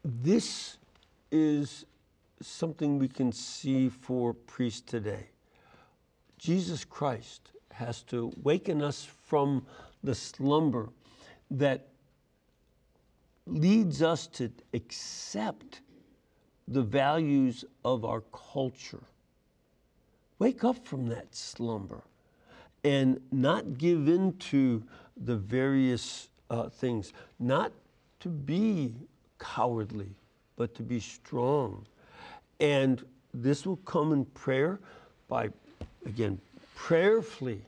[0.05, 0.77] this
[1.31, 1.87] is
[2.41, 5.29] something we can see for priests today.
[6.39, 9.67] Jesus Christ has to waken us from
[10.03, 10.89] the slumber
[11.51, 11.89] that
[13.47, 15.81] leads us to accept
[16.69, 19.03] the values of our culture.
[20.39, 22.03] Wake up from that slumber
[22.85, 24.83] and not give in to
[25.17, 27.73] the various uh, things, not
[28.21, 28.95] to be
[29.39, 30.11] cowardly,
[30.57, 31.87] but to be strong.
[32.61, 34.81] And this will come in prayer
[35.29, 35.49] by,
[36.07, 36.41] again,
[36.75, 37.65] prayerfully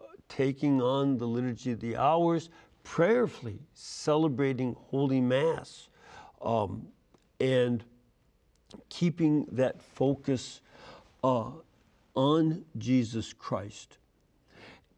[0.00, 2.50] uh, taking on the liturgy of the hours,
[2.84, 5.88] prayerfully celebrating Holy Mass
[6.40, 6.86] um,
[7.40, 7.84] and
[8.88, 10.60] keeping that focus
[11.22, 11.50] uh,
[12.14, 13.98] on Jesus Christ.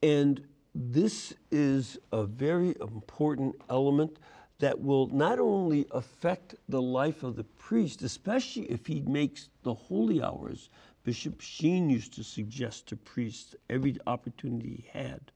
[0.02, 0.40] And
[0.74, 4.18] this is a very important element
[4.58, 9.74] that will not only affect the life of the priest, especially if he makes the
[9.74, 10.68] holy hours.
[11.08, 15.32] Bishop Sheen used to suggest to priests every opportunity he had,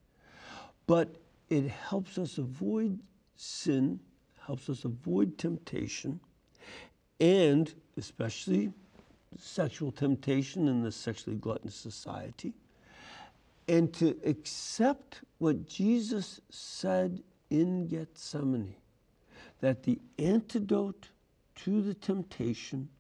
[0.87, 1.17] but
[1.49, 2.99] it helps us avoid
[3.37, 3.99] sin,
[4.45, 6.21] helps us avoid temptation,
[7.21, 8.71] and especially
[9.39, 12.53] sexual temptation in the sexually gluttonous society,
[13.67, 18.75] and to accept what Jesus said in Gethsemane
[19.63, 21.09] that the antidote
[21.55, 22.91] to the temptation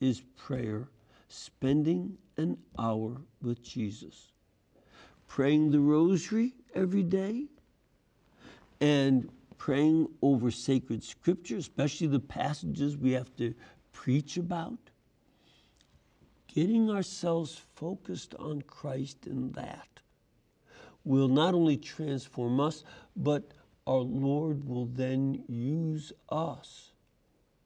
[0.00, 0.86] is prayer,
[1.30, 4.32] spending an hour with Jesus.
[5.28, 7.46] Praying the rosary every day,
[8.80, 13.54] and praying over sacred scripture, especially the passages we have to
[13.92, 14.78] preach about.
[16.48, 19.86] Getting ourselves focused on Christ in that
[21.04, 22.82] will not only transform us,
[23.16, 23.52] but
[23.86, 26.92] our Lord will then use us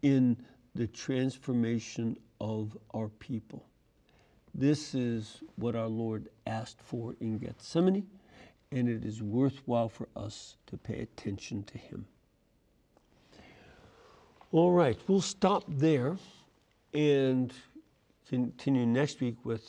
[0.03, 0.37] in
[0.75, 3.65] the transformation of our people.
[4.55, 8.07] This is what our Lord asked for in Gethsemane
[8.75, 12.05] and it is worthwhile for us to pay attention to him.
[14.51, 16.17] All right, we'll stop there
[16.93, 17.53] and
[18.29, 19.69] continue next week with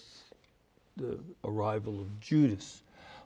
[0.97, 2.82] the arrival of Judas.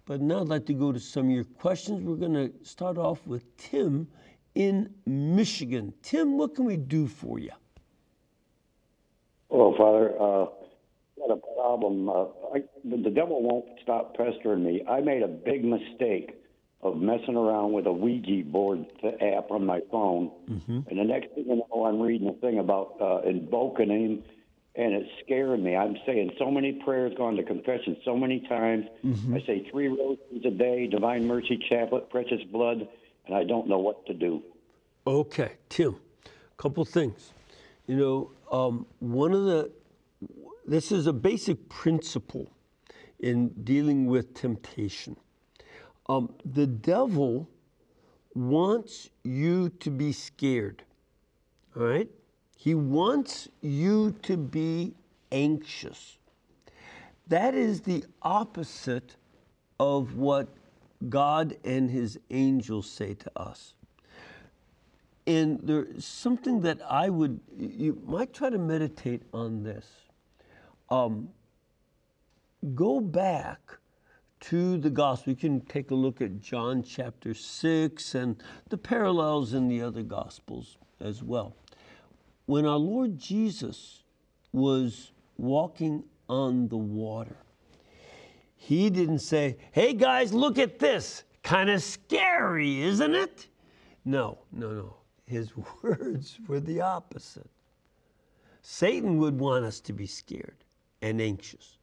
[0.06, 2.04] But now I'd like to go to some of your questions.
[2.04, 4.08] We're going to start off with Tim
[4.56, 5.94] in Michigan.
[6.02, 7.52] Tim, what can we do for you?
[9.60, 10.46] Oh, Father, uh,
[11.20, 12.08] got a problem.
[12.08, 14.86] Uh, I, the devil won't stop pestering me.
[14.90, 16.42] I made a big mistake
[16.82, 20.80] of messing around with a Ouija board app on my phone, mm-hmm.
[20.88, 24.24] and the next thing you know, I'm reading a thing about uh, invoking him,
[24.76, 25.76] and it's scaring me.
[25.76, 28.86] I'm saying so many prayers, going to confession so many times.
[29.06, 29.36] Mm-hmm.
[29.36, 32.88] I say three rosaries a day, Divine Mercy Chaplet, Precious Blood,
[33.26, 34.42] and I don't know what to do.
[35.06, 37.34] Okay, Tim, a couple things.
[37.90, 39.72] You know, um, one of the
[40.68, 42.52] this is a basic principle
[43.20, 45.18] in dealing with temptation.
[46.08, 47.50] Um, the devil
[48.36, 50.84] wants you to be scared,
[51.76, 52.08] all right?
[52.56, 54.94] He wants you to be
[55.32, 56.20] anxious.
[57.28, 59.16] That is the opposite
[59.80, 60.48] of what
[61.10, 63.74] God and his angels say to us.
[65.30, 69.86] And there's something that I would, you might try to meditate on this
[70.90, 71.30] um,
[72.74, 73.60] go back
[74.40, 75.30] to the gospel.
[75.30, 80.02] You can take a look at John chapter 6 and the parallels in the other
[80.02, 81.56] gospels as well.
[82.48, 84.02] When our Lord Jesus
[84.52, 87.38] was walking on the water,
[88.56, 91.24] he didn't say, Hey guys, look at this.
[91.44, 93.46] Kind of scary, isn't it?
[94.04, 94.99] No, no, no.
[95.30, 95.52] His
[95.84, 97.50] words were the opposite.
[98.64, 100.66] Satan would want us to be scared
[101.04, 101.78] and anxious.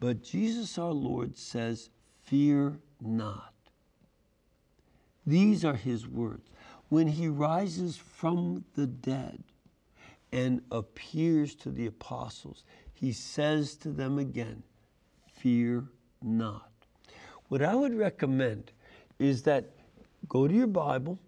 [0.00, 1.90] But Jesus our Lord says,
[2.22, 3.52] Fear not.
[5.26, 6.48] These are his words.
[6.88, 9.44] When he rises from the dead
[10.32, 12.64] and appears to the apostles,
[12.94, 14.62] he says to them again,
[15.26, 15.84] Fear
[16.22, 16.70] not.
[17.48, 18.72] What I would recommend
[19.18, 19.72] is that
[20.26, 21.18] go to your Bible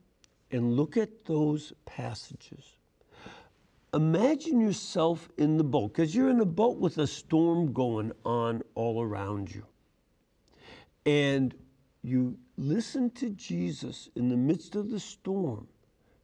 [0.55, 2.75] and look at those passages
[3.95, 8.63] imagine yourself in the boat, because you're in a boat with a storm going on
[8.75, 9.65] all around you.
[11.07, 11.55] And
[12.03, 15.69] you listen to Jesus in the midst of the storm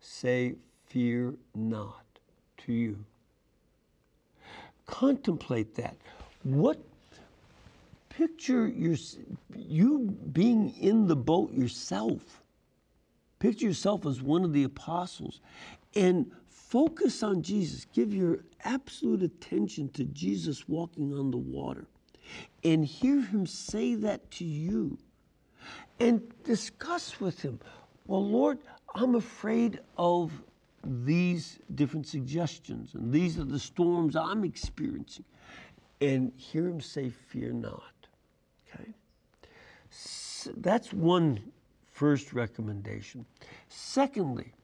[0.01, 0.57] say,
[0.87, 2.05] Fear not
[2.59, 3.05] to you.
[4.87, 5.97] Contemplate that.
[6.43, 6.81] What
[8.09, 8.97] picture your,
[9.55, 12.40] you being in the boat yourself.
[13.41, 15.41] Picture yourself as one of the apostles
[15.97, 16.31] and
[16.71, 17.85] Focus on Jesus.
[17.93, 21.89] Give your absolute attention to Jesus walking on the water
[22.63, 24.97] and hear him say that to you
[25.99, 27.59] and discuss with him.
[28.07, 28.59] Well, Lord,
[28.95, 30.31] I'm afraid of
[30.85, 35.25] these different suggestions, and these are the storms I'm experiencing.
[36.01, 38.07] And hear him say, Fear not.
[38.73, 38.93] Okay?
[39.91, 41.41] So that's one
[42.01, 43.27] first recommendation.
[43.69, 44.55] Secondly,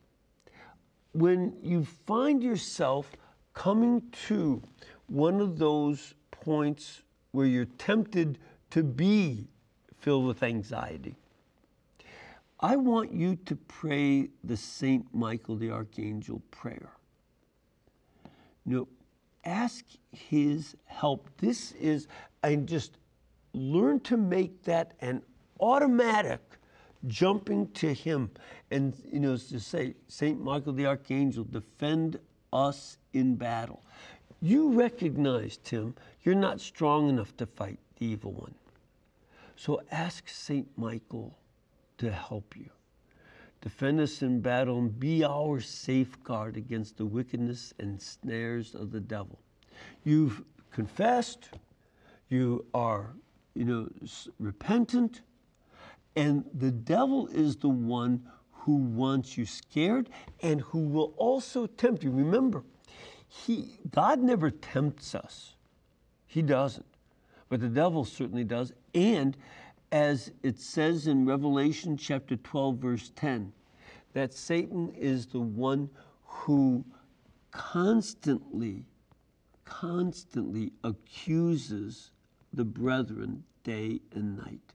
[1.12, 3.12] when you find yourself
[3.53, 4.62] coming to
[5.09, 8.39] one of those points where you're tempted
[8.70, 9.49] to be
[9.99, 11.14] filled with anxiety,
[12.59, 15.05] I want you to pray the St.
[15.12, 16.89] Michael the Archangel prayer.
[18.64, 18.89] You know,
[19.45, 21.28] ask his help.
[21.37, 22.09] This is,
[22.43, 22.97] and just
[23.53, 25.20] learn to make that an
[25.61, 26.41] automatic
[27.07, 28.30] jumping to him
[28.70, 32.18] and you know to say saint michael the archangel defend
[32.52, 33.82] us in battle.
[34.40, 38.54] You recognize tim you're not strong enough to fight the evil one.
[39.57, 41.36] So ask saint michael
[41.98, 42.70] to help you.
[43.62, 49.00] Defend us in battle and be our safeguard against the wickedness and snares of the
[49.00, 49.38] devil.
[50.04, 51.48] You've confessed.
[52.28, 53.14] You are
[53.54, 53.88] you know
[54.38, 55.22] repentant
[56.16, 60.08] and the devil is the one who wants you scared
[60.42, 62.10] and who will also tempt you.
[62.10, 62.64] Remember,
[63.28, 65.54] he, God never tempts us,
[66.26, 66.86] He doesn't.
[67.48, 68.72] But the devil certainly does.
[68.94, 69.36] And
[69.92, 73.52] as it says in Revelation chapter 12, verse 10,
[74.14, 75.90] that Satan is the one
[76.24, 76.84] who
[77.52, 78.86] constantly,
[79.64, 82.10] constantly accuses
[82.52, 84.72] the brethren day and night.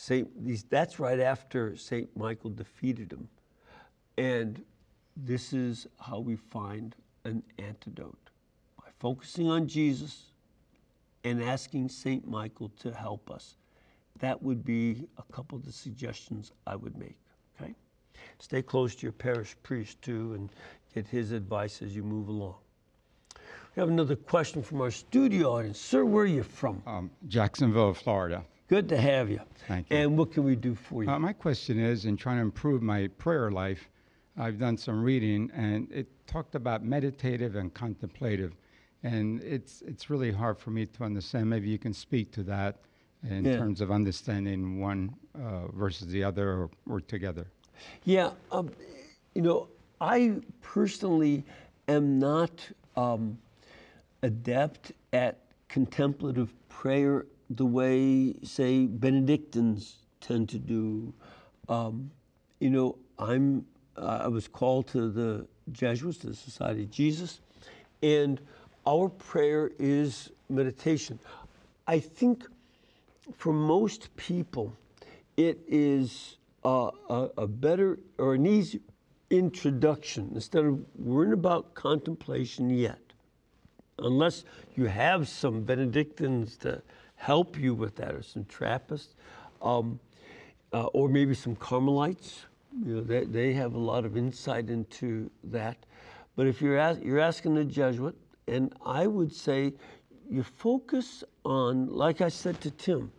[0.00, 3.28] Saint, that's right after Saint Michael defeated him.
[4.16, 4.64] And
[5.16, 6.94] this is how we find
[7.24, 8.30] an antidote
[8.78, 10.26] by focusing on Jesus
[11.24, 13.56] and asking Saint Michael to help us.
[14.20, 17.18] That would be a couple of the suggestions I would make.
[17.60, 17.74] Okay?
[18.38, 20.48] Stay close to your parish priest too and
[20.94, 22.54] get his advice as you move along.
[23.74, 25.80] We have another question from our studio audience.
[25.80, 26.84] Sir, where are you from?
[26.86, 28.44] Um, Jacksonville, Florida.
[28.68, 29.40] Good to have you.
[29.66, 29.96] Thank you.
[29.96, 31.10] And what can we do for you?
[31.10, 33.88] Uh, my question is in trying to improve my prayer life,
[34.36, 38.54] I've done some reading and it talked about meditative and contemplative.
[39.02, 41.48] And it's, it's really hard for me to understand.
[41.48, 42.76] Maybe you can speak to that
[43.28, 43.56] in Yeah.
[43.56, 47.46] terms of understanding one uh, versus the other or, or together.
[48.04, 48.70] Yeah, um,
[49.34, 49.68] you know,
[50.00, 51.44] I personally
[51.88, 52.50] am not
[52.96, 53.38] um,
[54.22, 55.38] adept at
[55.68, 61.12] contemplative prayer the way, say, Benedictines tend to do.
[61.68, 62.10] Um,
[62.60, 67.40] you know, I'm I was called to the Jesuits, the Society of Jesus,
[68.02, 68.40] and
[68.86, 71.18] our prayer is meditation.
[71.86, 72.44] I think
[73.36, 74.72] for most people,
[75.36, 78.80] it is uh, a, a better or an easy
[79.30, 82.98] introduction instead of worrying about contemplation yet.
[83.98, 84.44] Unless
[84.76, 86.80] you have some Benedictines to
[87.18, 89.14] help you with that, or some Trappists,
[89.60, 89.98] um,
[90.72, 92.46] uh, or maybe some Carmelites.
[92.84, 95.76] You know, they, they have a lot of insight into that.
[96.36, 98.16] But if you're, ask, you're asking a Jesuit,
[98.46, 99.74] And I would say
[100.30, 103.10] you focus on, like I said to Tim,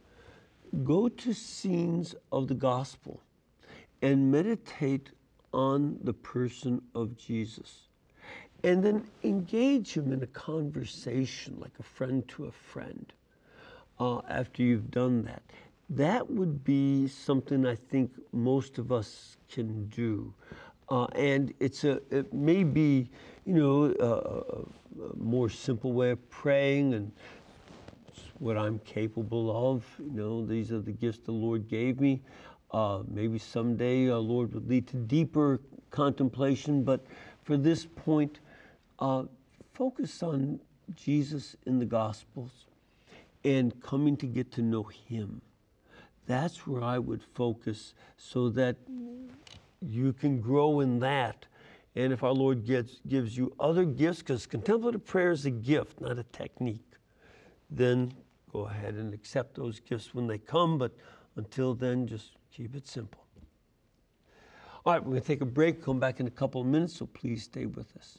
[0.84, 3.22] go to scenes of the gospel
[4.02, 5.10] and meditate
[5.52, 7.90] on the person of Jesus.
[8.64, 13.12] And then engage him in a conversation like a friend to a friend
[14.00, 15.42] uh, after you've done that.
[15.90, 20.34] That would be something I think most of us can do.
[20.90, 23.10] Uh, and it's a, it may be,
[23.46, 27.12] you know, a, a more simple way of praying and
[28.40, 29.86] what I'm capable of.
[30.00, 32.22] You know, these are the gifts the Lord gave me.
[32.72, 37.04] Uh, maybe someday our Lord would lead to deeper contemplation, but
[37.44, 38.40] for this point,
[39.00, 39.24] uh,
[39.74, 40.60] focus on
[40.96, 42.69] Jesus in the Gospels
[43.44, 45.42] and coming to get to know Him.
[46.26, 48.78] That's where I would focus so that
[49.82, 51.46] you can grow in that.
[51.96, 56.00] And if our Lord gets, gives you other gifts, because contemplative prayer is a gift,
[56.02, 56.86] not a technique,
[57.70, 58.14] then
[58.52, 60.78] go ahead and accept those gifts when they come.
[60.78, 60.92] But
[61.36, 63.26] until then, just keep it simple.
[64.86, 66.96] All right, we're going to take a break, come back in a couple of minutes,
[66.96, 68.18] so please stay with us.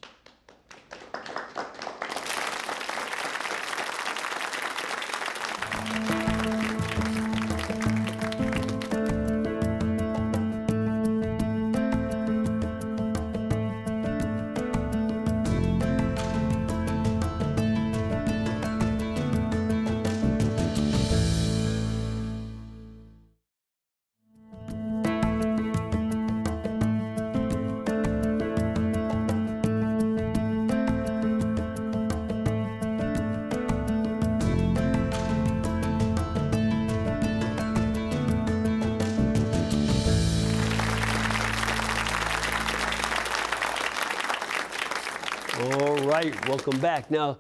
[46.46, 47.10] Welcome back.
[47.10, 47.38] Now,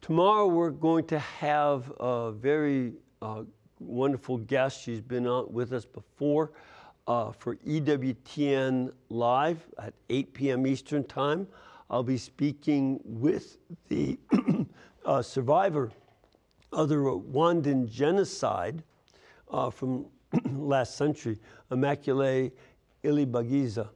[0.00, 3.42] tomorrow we're going to have a very uh,
[3.78, 4.82] wonderful guest.
[4.82, 6.52] She's been on with us before
[7.06, 10.66] uh, for EWTN Live at 8 p.m.
[10.66, 11.46] Eastern Time.
[11.90, 14.18] I'll be speaking with the
[15.04, 15.90] uh, survivor
[16.72, 18.82] of the Rwandan genocide
[19.50, 20.06] uh, from
[20.52, 21.38] last century,
[21.70, 22.52] Immaculée
[23.04, 23.88] Ilibagiza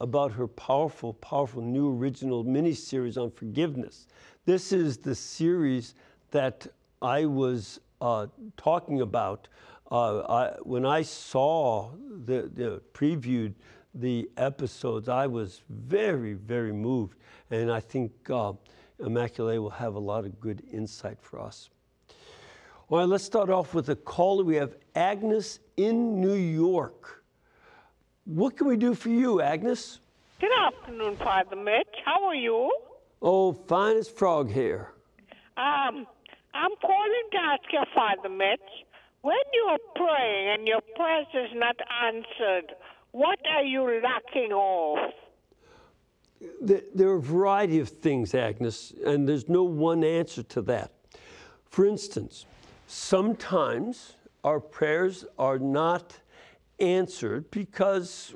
[0.00, 4.06] about her powerful, powerful new original mini-series on forgiveness.
[4.44, 5.94] This is the series
[6.30, 6.66] that
[7.02, 8.26] I was uh,
[8.56, 9.48] talking about
[9.90, 11.90] uh, I, when I saw
[12.26, 13.54] the, the previewed
[13.94, 15.08] the episodes.
[15.08, 17.18] I was very, very moved,
[17.50, 18.52] and I think uh,
[18.98, 21.70] will have a lot of good insight for us.
[22.88, 24.44] All right, let's start off with a caller.
[24.44, 27.17] We have Agnes in New York.
[28.28, 30.00] What can we do for you, Agnes?
[30.38, 31.96] Good afternoon, Father Mitch.
[32.04, 32.70] How are you?
[33.22, 34.92] Oh, fine as frog hair.
[35.56, 36.06] Um,
[36.52, 38.60] I'm calling to ask you, Father Mitch,
[39.22, 42.74] when you're praying and your prayer is not answered,
[43.12, 44.98] what are you lacking of?
[46.60, 50.92] There are a variety of things, Agnes, and there's no one answer to that.
[51.70, 52.44] For instance,
[52.88, 56.18] sometimes our prayers are not
[56.80, 58.34] answered because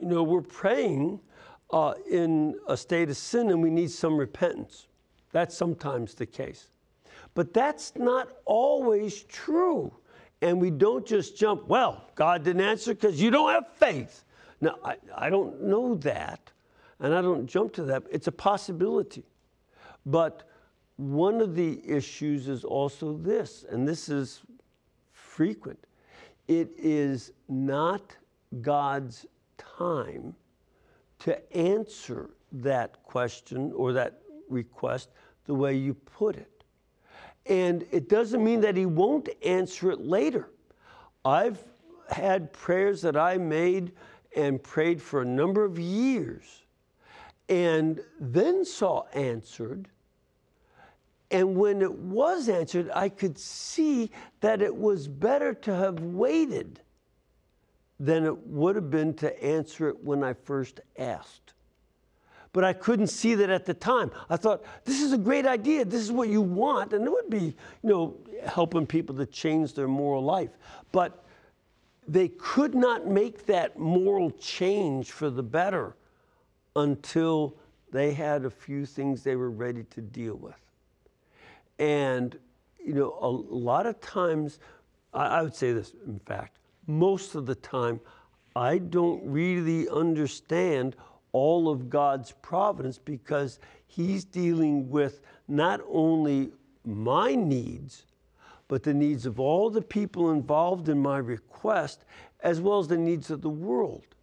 [0.00, 1.20] you know we're praying
[1.70, 4.88] uh, in a state of sin and we need some repentance.
[5.32, 6.68] That's sometimes the case.
[7.34, 9.92] But that's not always true.
[10.42, 14.24] And we don't just jump, well, God didn't answer because you don't have faith.
[14.60, 16.52] Now, I, I don't know that,
[17.00, 18.02] and I don't jump to that.
[18.10, 19.24] It's a possibility.
[20.04, 20.48] But
[20.96, 24.42] one of the issues is also this, and this is
[25.12, 25.86] frequent
[26.48, 28.16] it is not
[28.60, 29.26] God's
[29.56, 30.34] time
[31.20, 35.10] to answer that question or that request
[35.46, 36.64] the way you put it.
[37.46, 40.50] And it doesn't mean that He won't answer it later.
[41.24, 41.62] I've
[42.10, 43.92] had prayers that I made
[44.36, 46.62] and prayed for a number of years
[47.48, 49.88] and then saw answered
[51.32, 54.10] and when it was answered, I could see
[54.40, 56.80] that it was better to have waited
[57.98, 61.54] than it would have been to answer it when I first asked.
[62.52, 64.10] But I couldn't see that at the time.
[64.28, 65.86] I thought, this is a great idea.
[65.86, 66.92] This is what you want.
[66.92, 70.50] And it would be, you know, helping people to change their moral life.
[70.90, 71.24] But
[72.06, 75.96] they could not make that moral change for the better
[76.76, 77.56] until
[77.90, 80.61] they had a few things they were ready to deal with.
[81.78, 82.38] And,
[82.84, 84.58] you know, a lot of times,
[85.12, 88.00] I, I would say this, in fact, most of the time,
[88.54, 90.96] I don't really understand
[91.32, 96.52] all of God's providence because He's dealing with not only
[96.84, 98.04] my needs,
[98.68, 102.04] but the needs of all the people involved in my request,
[102.40, 104.14] as well as the needs of the world.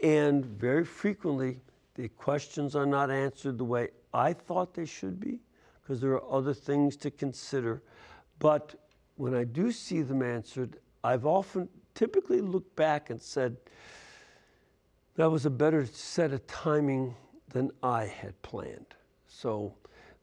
[0.00, 1.60] And very frequently,
[1.94, 5.38] the questions are not answered the way I thought they should be,
[5.84, 7.82] because there are other things to consider.
[8.38, 8.74] But
[9.16, 13.56] when I do see them answered, I've often typically looked back and said,
[15.16, 17.14] that was a better set of timing
[17.50, 18.94] than I had planned.
[19.28, 19.74] So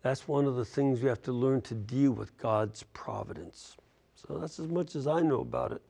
[0.01, 3.77] that's one of the things we have to learn to deal with God's providence.
[4.15, 5.81] So that's as much as I know about it.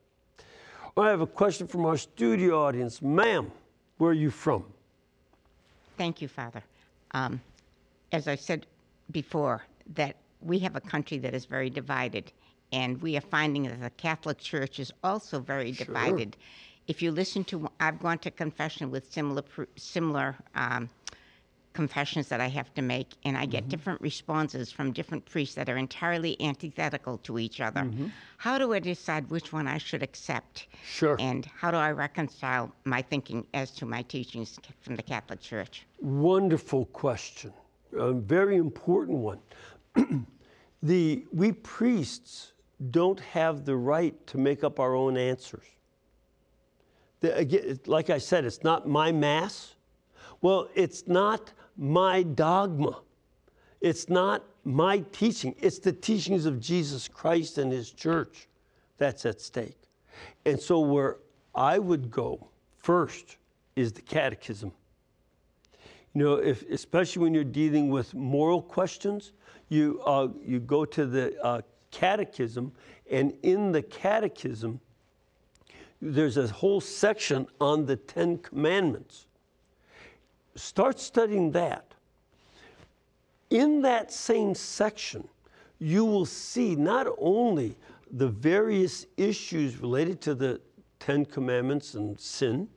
[0.98, 3.02] I have a question from our studio audience.
[3.02, 3.52] Ma'am,
[3.98, 4.66] where are you from?
[5.98, 6.62] Thank you, Father.
[7.12, 7.40] Um,
[8.12, 8.66] as I said
[9.12, 9.64] before,
[9.96, 12.32] that we have a country that is very divided,
[12.72, 16.38] and we are finding that the Catholic Church is also very divided.
[16.88, 19.44] If you listen to, I've gone to confession with similar,
[19.76, 20.90] similar um,
[21.74, 23.52] confessions that I have to make, and I Mm-hmm.
[23.52, 27.82] get different responses from different priests that are entirely antithetical to each other.
[27.82, 28.08] Mm-hmm.
[28.38, 30.68] How do I decide which one I should accept?
[30.84, 31.16] Sure.
[31.20, 35.86] And how do I reconcile my thinking as to my teachings from the Catholic Church?
[36.02, 37.54] Wonderful question.
[37.98, 39.40] A very important one.
[40.84, 42.54] the, we priests
[42.90, 45.66] don't have the right to make up our own answers.
[47.20, 49.76] The, again, like I said, it's not my mass.
[50.42, 53.02] Well, it's not my dogma.
[53.80, 55.56] It's not my teaching.
[55.60, 58.48] It's the teachings of Jesus Christ and his church
[58.98, 59.78] that's at stake.
[60.46, 61.18] And so, where
[61.54, 63.38] I would go first
[63.76, 64.72] is the catechism.
[66.14, 69.32] You know, if, especially when you're dealing with moral questions,
[69.70, 72.72] you, uh, you go to the uh, catechism,
[73.10, 74.80] and in the catechism,
[76.02, 79.28] there's a whole section on the Ten Commandments.
[80.56, 81.94] Start studying that.
[83.50, 85.28] In that same section,
[85.80, 87.76] you will see not only
[88.12, 90.60] the various issues related to the
[91.00, 92.68] Ten Commandments and sin,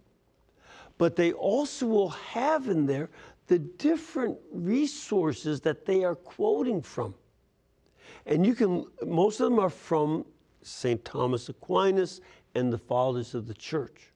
[0.99, 3.11] but they also will have in there
[3.47, 7.15] the different resources that they are quoting from.
[8.27, 10.25] And you can, most of them are from
[10.63, 11.05] St.
[11.05, 12.21] Thomas Aquinas
[12.55, 14.13] and the fathers of the church.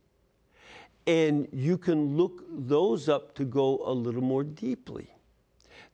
[1.06, 5.10] And you can look those up to go a little more deeply.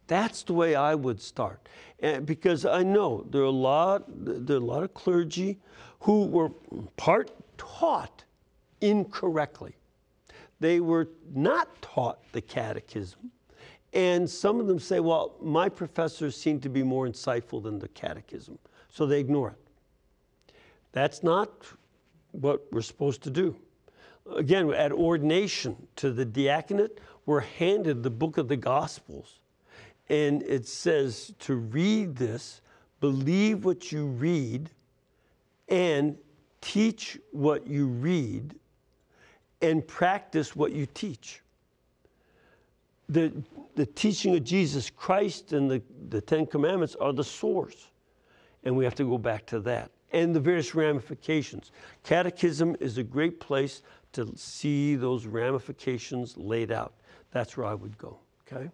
[0.06, 1.68] That's the way I would start.
[2.00, 5.60] And because I know there are a lot, there are a lot of clergy
[6.00, 6.50] who were
[6.96, 8.24] part taught
[8.80, 9.76] incorrectly.
[10.60, 13.30] They were not taught the catechism.
[13.92, 17.88] And some of them say, well, my professors seem to be more insightful than the
[17.88, 18.58] catechism.
[18.88, 20.54] So they ignore it.
[20.92, 21.50] That's not
[22.32, 23.56] what we're supposed to do.
[24.36, 29.40] Again, at ordination to the diaconate, we're handed the book of the Gospels.
[30.08, 32.60] And it says to read this,
[33.00, 34.70] believe what you read,
[35.68, 36.16] and
[36.60, 38.54] teach what you read,
[39.64, 41.40] and practice what you teach.
[43.08, 43.32] The,
[43.74, 47.90] the teaching of Jesus Christ and the, the Ten Commandments are the source.
[48.62, 51.72] And we have to go back to that and the various ramifications.
[52.04, 56.94] Catechism is a great place to see those ramifications laid out.
[57.32, 58.70] That's where I would go, okay?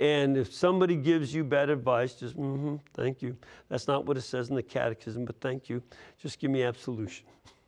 [0.00, 3.36] And if somebody gives you bad advice, just, mm-hmm, thank you.
[3.68, 5.82] That's not what it says in the catechism, but thank you.
[6.18, 7.26] Just give me absolution.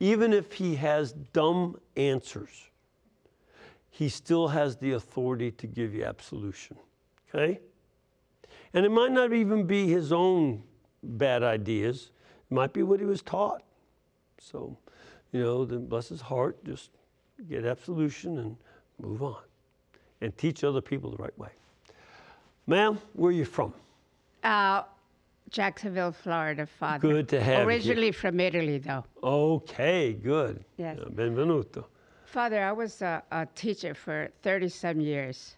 [0.00, 2.70] Even if he has dumb answers,
[3.90, 6.76] he still has the authority to give you absolution,
[7.28, 7.60] okay?
[8.72, 10.62] And it might not even be his own
[11.02, 12.10] bad ideas.
[12.50, 13.62] It might be what he was taught.
[14.38, 14.76] So,
[15.30, 16.90] you know, then bless his heart, just
[17.48, 18.56] get absolution and
[19.00, 19.42] move on.
[20.20, 21.50] And teach other people the right way.
[22.66, 23.74] Ma'am, where are you from?
[24.42, 24.82] Uh,
[25.54, 27.06] Jacksonville, Florida, Father.
[27.06, 27.68] Good to have you.
[27.68, 29.04] Originally from Italy, though.
[29.22, 30.64] Okay, good.
[30.76, 30.98] Yes.
[30.98, 31.84] Benvenuto.
[32.24, 35.54] Father, I was a, a teacher for 30 some years,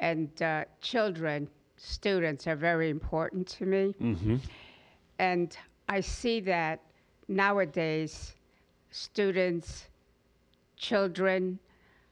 [0.00, 3.94] and uh, children, students are very important to me.
[4.02, 4.36] Mm-hmm.
[5.20, 5.56] And
[5.88, 6.80] I see that
[7.28, 8.34] nowadays,
[8.90, 9.86] students,
[10.76, 11.60] children,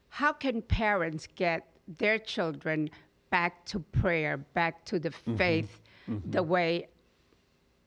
[0.07, 1.67] how can parents get
[1.97, 2.89] their children
[3.29, 5.35] back to prayer, back to the mm-hmm.
[5.35, 6.31] faith, mm-hmm.
[6.31, 6.87] the way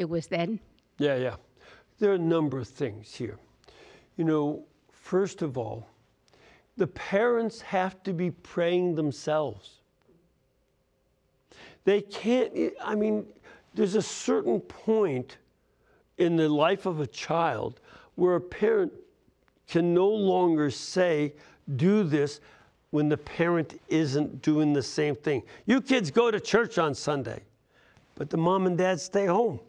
[0.02, 0.60] it was then?
[0.98, 1.36] Yeah, yeah.
[1.98, 3.38] There are a number of things here.
[4.18, 5.86] You know, first of all,
[6.76, 9.80] the parents have to be praying themselves.
[11.84, 12.52] They can't,
[12.84, 13.24] I mean,
[13.74, 15.38] there's a certain point
[16.18, 17.80] in the life of a child
[18.16, 18.92] where a parent
[19.68, 21.32] can no longer say,
[21.76, 22.40] do this.
[22.92, 25.42] when the parent isn't doing the same thing.
[25.66, 27.40] You kids go to church on Sunday,
[28.14, 29.60] but the mom and dad stay home.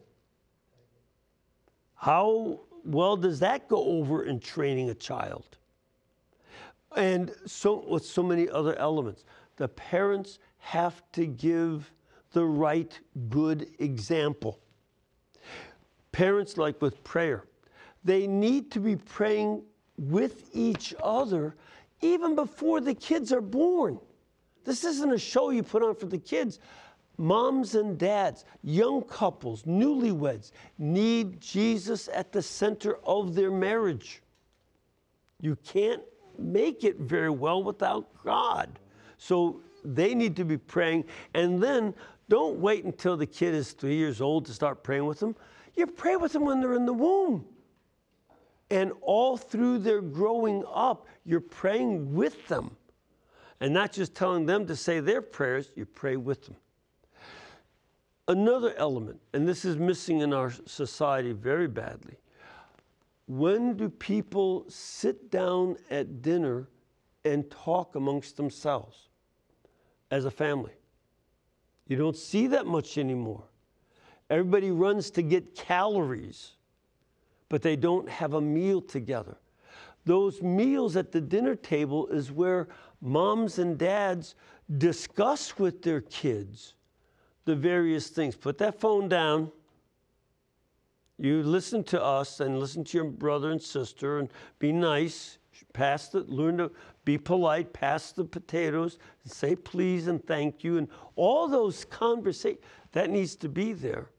[2.03, 5.45] How well does that go over in training a child?
[6.97, 9.23] And so with so many other elements,
[9.55, 11.89] the parents have to give
[12.33, 12.99] the right
[13.29, 14.59] good example.
[16.11, 17.45] Parents like with prayer,
[18.03, 19.63] they need to be praying
[19.97, 21.55] with each other
[22.01, 23.97] even before the kids are born.
[24.65, 26.59] This isn't a show you put on for the kids.
[27.23, 34.21] Moms and dads, young couples, newlyweds need Jesus at the center of their marriage.
[35.39, 36.01] You can't
[36.37, 38.77] make it very well without God.
[39.17, 41.05] So they need to be praying.
[41.33, 41.93] And then
[42.27, 45.33] don't wait until the kid is three years old to start praying with them.
[45.77, 47.45] You pray with them when they're in the womb.
[48.69, 52.75] And all through their growing up, you're praying with them.
[53.61, 56.57] And not just telling them to say their prayers, you pray with them.
[58.27, 62.15] Another element, and this is missing in our society very badly.
[63.27, 66.69] When do people sit down at dinner
[67.25, 69.09] and talk amongst themselves
[70.11, 70.73] as a family?
[71.87, 73.43] You don't see that much anymore.
[74.29, 76.53] Everybody runs to get calories,
[77.49, 79.35] but they don't have a meal together.
[80.05, 82.69] Those meals at the dinner table is where
[83.01, 84.35] moms and dads
[84.77, 86.75] discuss with their kids
[87.45, 88.35] the various things.
[88.35, 89.51] Put that phone down.
[91.17, 94.29] You listen to us and listen to your brother and sister and
[94.59, 95.37] be nice.
[95.71, 96.71] Pass the, learn to
[97.05, 103.09] be polite, pass the potatoes, say please and thank you, and all those conversations, that
[103.09, 104.09] needs to be there,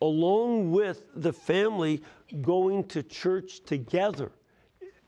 [0.00, 2.02] along with the family
[2.40, 4.32] going to church together.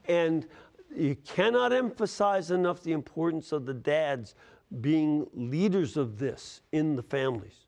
[0.06, 0.46] And
[0.94, 4.34] you cannot emphasize enough the importance of the dads
[4.80, 7.66] being leaders of this in the families.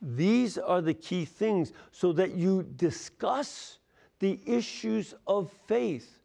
[0.00, 3.78] These are the key things so that you discuss
[4.18, 6.18] the issues of faith.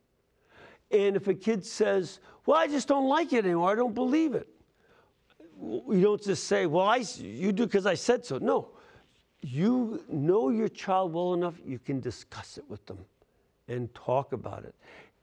[0.92, 4.34] And if a kid says, Well, I just don't like it anymore, I don't believe
[4.34, 4.48] it,
[5.62, 8.38] you don't just say, Well, I, you do because I said so.
[8.40, 8.70] No.
[9.42, 12.98] You know your child well enough, you can discuss it with them
[13.68, 14.74] and talk about it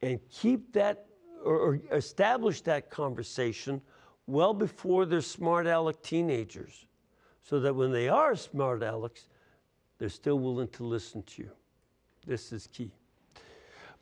[0.03, 1.07] and keep that
[1.45, 3.81] or, or establish that conversation
[4.27, 6.87] well before they're smart aleck teenagers
[7.43, 9.27] so that when they are smart alecks,
[9.99, 11.51] they're still willing to listen to you.
[12.27, 12.91] This is key.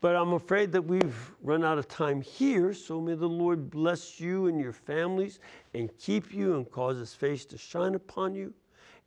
[0.01, 4.19] But I'm afraid that we've run out of time here, so may the Lord bless
[4.19, 5.39] you and your families
[5.75, 8.53] and keep you and cause his face to shine upon you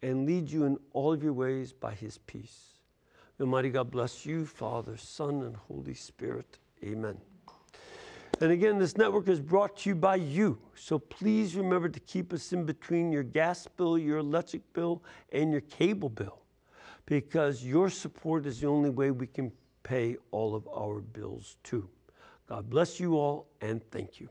[0.02, 2.76] and lead you in all of your ways by his peace.
[3.38, 6.60] May Almighty God bless you, Father, Son, and Holy Spirit.
[6.84, 7.18] Amen.
[8.42, 10.60] And again, this network is brought to you by you.
[10.76, 15.52] So please remember to keep us in between your gas bill, your electric bill, and
[15.52, 16.42] your cable bill,
[17.06, 19.52] because your support is the only way we can
[19.84, 21.88] pay all of our bills too.
[22.48, 24.30] God bless you all, and thank you.